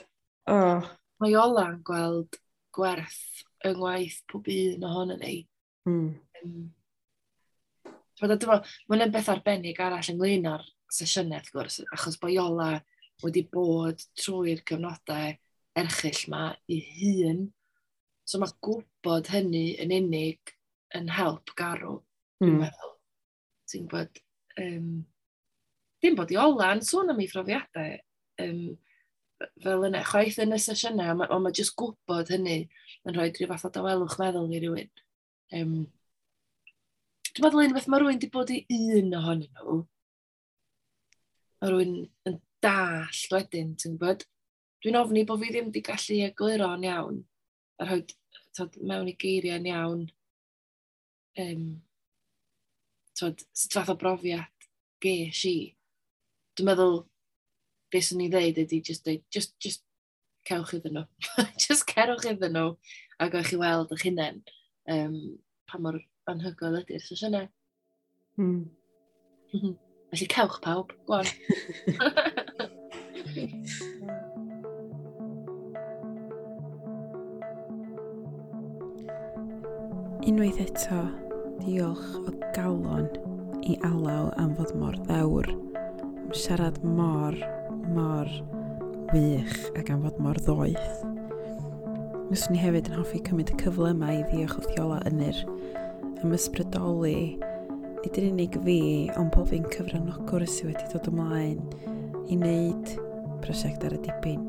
Oh. 0.52 0.86
Mae 1.22 1.36
Ola'n 1.42 1.82
gweld 1.86 2.38
gwerth 2.76 3.44
yng 3.66 3.80
ngwaith 3.80 4.22
pob 4.30 4.48
un 4.54 4.86
ohono 4.88 5.18
ni. 5.20 5.42
Mm. 5.90 6.12
Um, 6.44 6.58
Mae'n 8.18 9.04
un 9.06 9.12
beth 9.14 9.28
arbennig 9.30 9.78
arall 9.84 10.08
ynglyn 10.14 10.48
â'r 10.50 10.64
sesiynau, 10.90 11.38
wrth 11.38 11.52
gwrs, 11.54 11.76
achos 11.94 12.18
bod 12.22 12.34
Iola 12.34 12.72
wedi 13.22 13.44
bod 13.52 14.02
trwy'r 14.18 14.64
cyfnodau 14.66 15.36
erchill 15.78 16.24
yma 16.26 16.48
i 16.74 16.80
hun, 16.96 17.44
So 18.28 18.42
mae 18.42 18.52
gwybod 18.66 19.30
hynny 19.32 19.78
yn 19.80 19.94
unig 19.96 20.52
yn 20.98 21.06
help 21.16 21.54
garw, 21.56 22.02
dwi'n 22.42 22.58
mm. 22.58 22.64
meddwl. 22.66 22.90
Ti'n 23.72 23.86
gwybod, 23.88 24.20
um, 24.64 24.90
dim 26.04 26.18
bod 26.18 26.34
i 26.36 26.40
ola 26.44 26.74
yn 26.76 26.84
sôn 26.84 27.14
am 27.14 27.22
ei 27.24 27.30
phrofiadau 27.32 27.94
um, 28.44 28.60
fel 29.64 29.86
yna, 29.88 30.02
chwaith 30.10 30.42
yn 30.44 30.56
y 30.58 30.60
sesiynau, 30.60 31.14
ond 31.14 31.22
mae 31.22 31.40
ma 31.46 31.54
jyst 31.56 31.78
gwybod 31.80 32.34
hynny 32.34 32.58
yn 33.08 33.16
rhoi 33.16 33.30
rhyw 33.30 33.48
fath 33.54 33.70
o 33.70 33.72
dawelwch 33.78 34.18
meddwl 34.20 34.52
i 34.52 34.62
rywun. 34.66 34.92
Um, 35.56 35.74
dwi'n 37.32 37.48
meddwl 37.48 37.64
un 37.64 37.78
beth 37.78 37.88
mae 37.88 38.04
rhywun 38.04 38.20
wedi 38.20 38.32
bod 38.34 38.52
i 38.52 38.60
un 39.00 39.18
ohonyn 39.22 39.48
nhw, 39.62 39.78
mae 41.62 41.72
rhywun 41.72 41.96
yn 42.28 42.38
dall 42.66 43.24
wedyn, 43.32 43.72
ti'n 43.80 43.96
gwybod? 43.96 44.28
Dwi'n 44.84 45.00
ofni 45.00 45.24
bod 45.32 45.40
fi 45.46 45.56
ddim 45.56 45.72
wedi 45.72 45.88
gallu 45.88 46.22
egluro'n 46.28 46.88
iawn 46.92 47.24
a 47.80 47.88
rhoi 47.88 48.04
tod, 48.58 48.78
mewn 48.82 49.10
i 49.12 49.16
geiriau'n 49.22 49.68
iawn 49.72 50.06
um, 51.44 51.66
tod, 53.18 53.44
sut 53.54 53.78
fath 53.78 53.94
o 53.94 53.98
brofiad 54.00 54.70
ges 55.04 55.44
i. 55.50 55.58
Dwi'n 56.58 56.70
meddwl, 56.72 57.02
beth 57.94 58.08
sy'n 58.10 58.22
ni 58.24 58.30
ddeud 58.34 58.62
ydy 58.64 58.82
just, 58.86 59.06
dweud, 59.06 59.24
just, 59.34 59.54
just 59.64 59.84
cewch 60.48 60.74
iddyn 60.78 60.98
nhw. 60.98 61.06
just 61.64 61.88
cerwch 61.92 62.28
iddyn 62.32 62.56
nhw 62.58 62.72
a 63.20 63.30
gawch 63.34 63.52
chi 63.52 63.60
weld 63.62 63.94
eich 63.94 64.06
hunain 64.08 64.42
um, 64.94 65.18
pa 65.70 65.82
mor 65.82 66.00
anhygoel 66.32 66.80
ydy'r 66.82 67.04
sesiynau. 67.04 67.50
Mm. 68.42 68.64
Felly 70.12 70.28
cewch 70.32 70.62
pawb, 70.64 70.96
gwan. 71.10 71.28
Unwaith 80.28 80.58
eto, 80.60 81.06
diolch 81.62 82.08
o 82.20 82.32
galon 82.52 83.06
i 83.64 83.78
alaw 83.88 84.26
am 84.36 84.50
fod 84.58 84.74
mor 84.76 84.96
ddewr, 85.06 85.48
am 86.04 86.34
siarad 86.36 86.82
mor, 86.84 87.38
mor 87.96 88.28
wych 89.14 89.54
ac 89.80 89.88
am 89.94 90.02
fod 90.04 90.18
mor 90.20 90.36
ddoeth. 90.44 91.06
Nyswn 92.28 92.58
ni 92.58 92.60
hefyd 92.60 92.90
yn 92.92 92.98
hoffi 93.00 93.22
cymryd 93.24 93.54
y 93.56 93.60
cyfle 93.62 93.94
yma 93.94 94.10
i 94.18 94.26
ddiolch 94.26 94.58
o 94.60 94.66
ddiola 94.66 94.98
ynyr 95.08 95.40
am 96.20 96.36
ysbrydoli 96.36 97.38
nid 98.02 98.20
yn 98.20 98.28
unig 98.34 98.58
fi, 98.66 98.82
ond 99.16 99.32
bob 99.32 99.48
fi'n 99.54 99.70
cyfranogwr 99.78 100.44
sydd 100.44 100.74
wedi 100.74 100.90
dod 100.92 101.08
ymlaen 101.14 101.64
i 102.28 102.36
wneud 102.36 102.98
prosiect 103.46 103.88
ar 103.88 103.96
y 103.96 104.02
dipyn. 104.10 104.44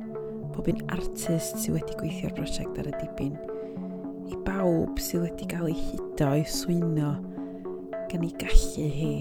Bob 0.57 0.73
un 0.75 0.83
artist 0.99 1.63
sydd 1.63 1.79
wedi 1.79 2.01
gweithio'r 2.03 2.35
prosiect 2.35 2.83
ar 2.83 2.91
y 2.91 2.97
dipyn 2.99 3.39
i 4.29 4.37
bawb 4.45 4.99
sydd 5.01 5.25
wedi 5.25 5.49
cael 5.49 5.71
ei 5.71 5.77
hudo 5.91 6.31
i 6.37 6.45
swyno 6.49 7.13
gan 8.09 8.25
ei 8.25 8.33
gallu 8.41 8.89
hi. 8.93 9.13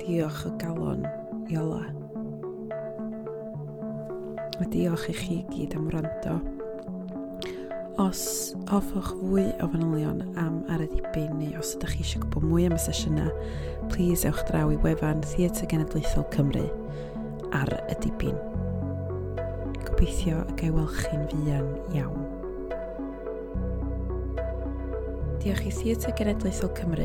Diolch 0.00 0.44
o 0.46 0.52
galon 0.60 1.06
Iola. 1.50 1.84
A 4.56 4.66
diolch 4.72 5.08
i 5.10 5.16
chi 5.16 5.38
gyd 5.50 5.74
am 5.78 5.88
wrando. 5.90 6.36
Os 8.02 8.22
hoffwch 8.68 9.14
fwy 9.22 9.46
o 9.64 9.70
fanylion 9.72 10.20
am 10.42 10.58
ar 10.72 10.84
y 10.84 10.88
dibyn 10.90 11.38
neu 11.40 11.56
os 11.60 11.74
ydych 11.78 11.96
chi 11.96 12.04
eisiau 12.04 12.26
gwybod 12.26 12.48
mwy 12.50 12.66
am 12.68 12.76
y 12.76 12.82
sesiynau, 12.82 13.30
please 13.92 14.28
ewch 14.28 14.42
draw 14.50 14.68
i 14.74 14.76
wefan 14.84 15.24
Theatr 15.32 15.70
Genedlaethol 15.72 16.28
Cymru 16.34 16.66
ar 17.56 17.72
y 17.86 17.98
dibyn. 18.04 18.36
Gobeithio 19.86 20.44
y 20.44 20.60
gael 20.60 20.76
welch 20.76 21.04
chi'n 21.06 21.28
fuan 21.32 21.70
iawn. 21.96 22.25
Diolch 25.46 25.68
i 25.68 25.70
Theatr 25.70 26.10
Genedlaethol 26.18 26.72
Cymru, 26.74 27.04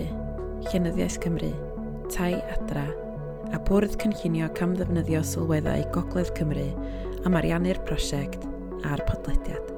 Llenyddiaeth 0.71 1.19
Cymru, 1.21 1.51
Tai 2.09 2.31
Adra 2.55 2.87
a 3.53 3.59
Bwrdd 3.67 3.99
Cynllunio 4.01 4.47
Camddefnyddio 4.57 5.21
Sylweddau 5.21 5.83
Gogledd 5.93 6.33
Cymru 6.39 6.65
am 7.29 7.37
ariannu'r 7.37 7.83
prosiect 7.85 8.49
a'r 8.81 9.05
podlediad. 9.05 9.69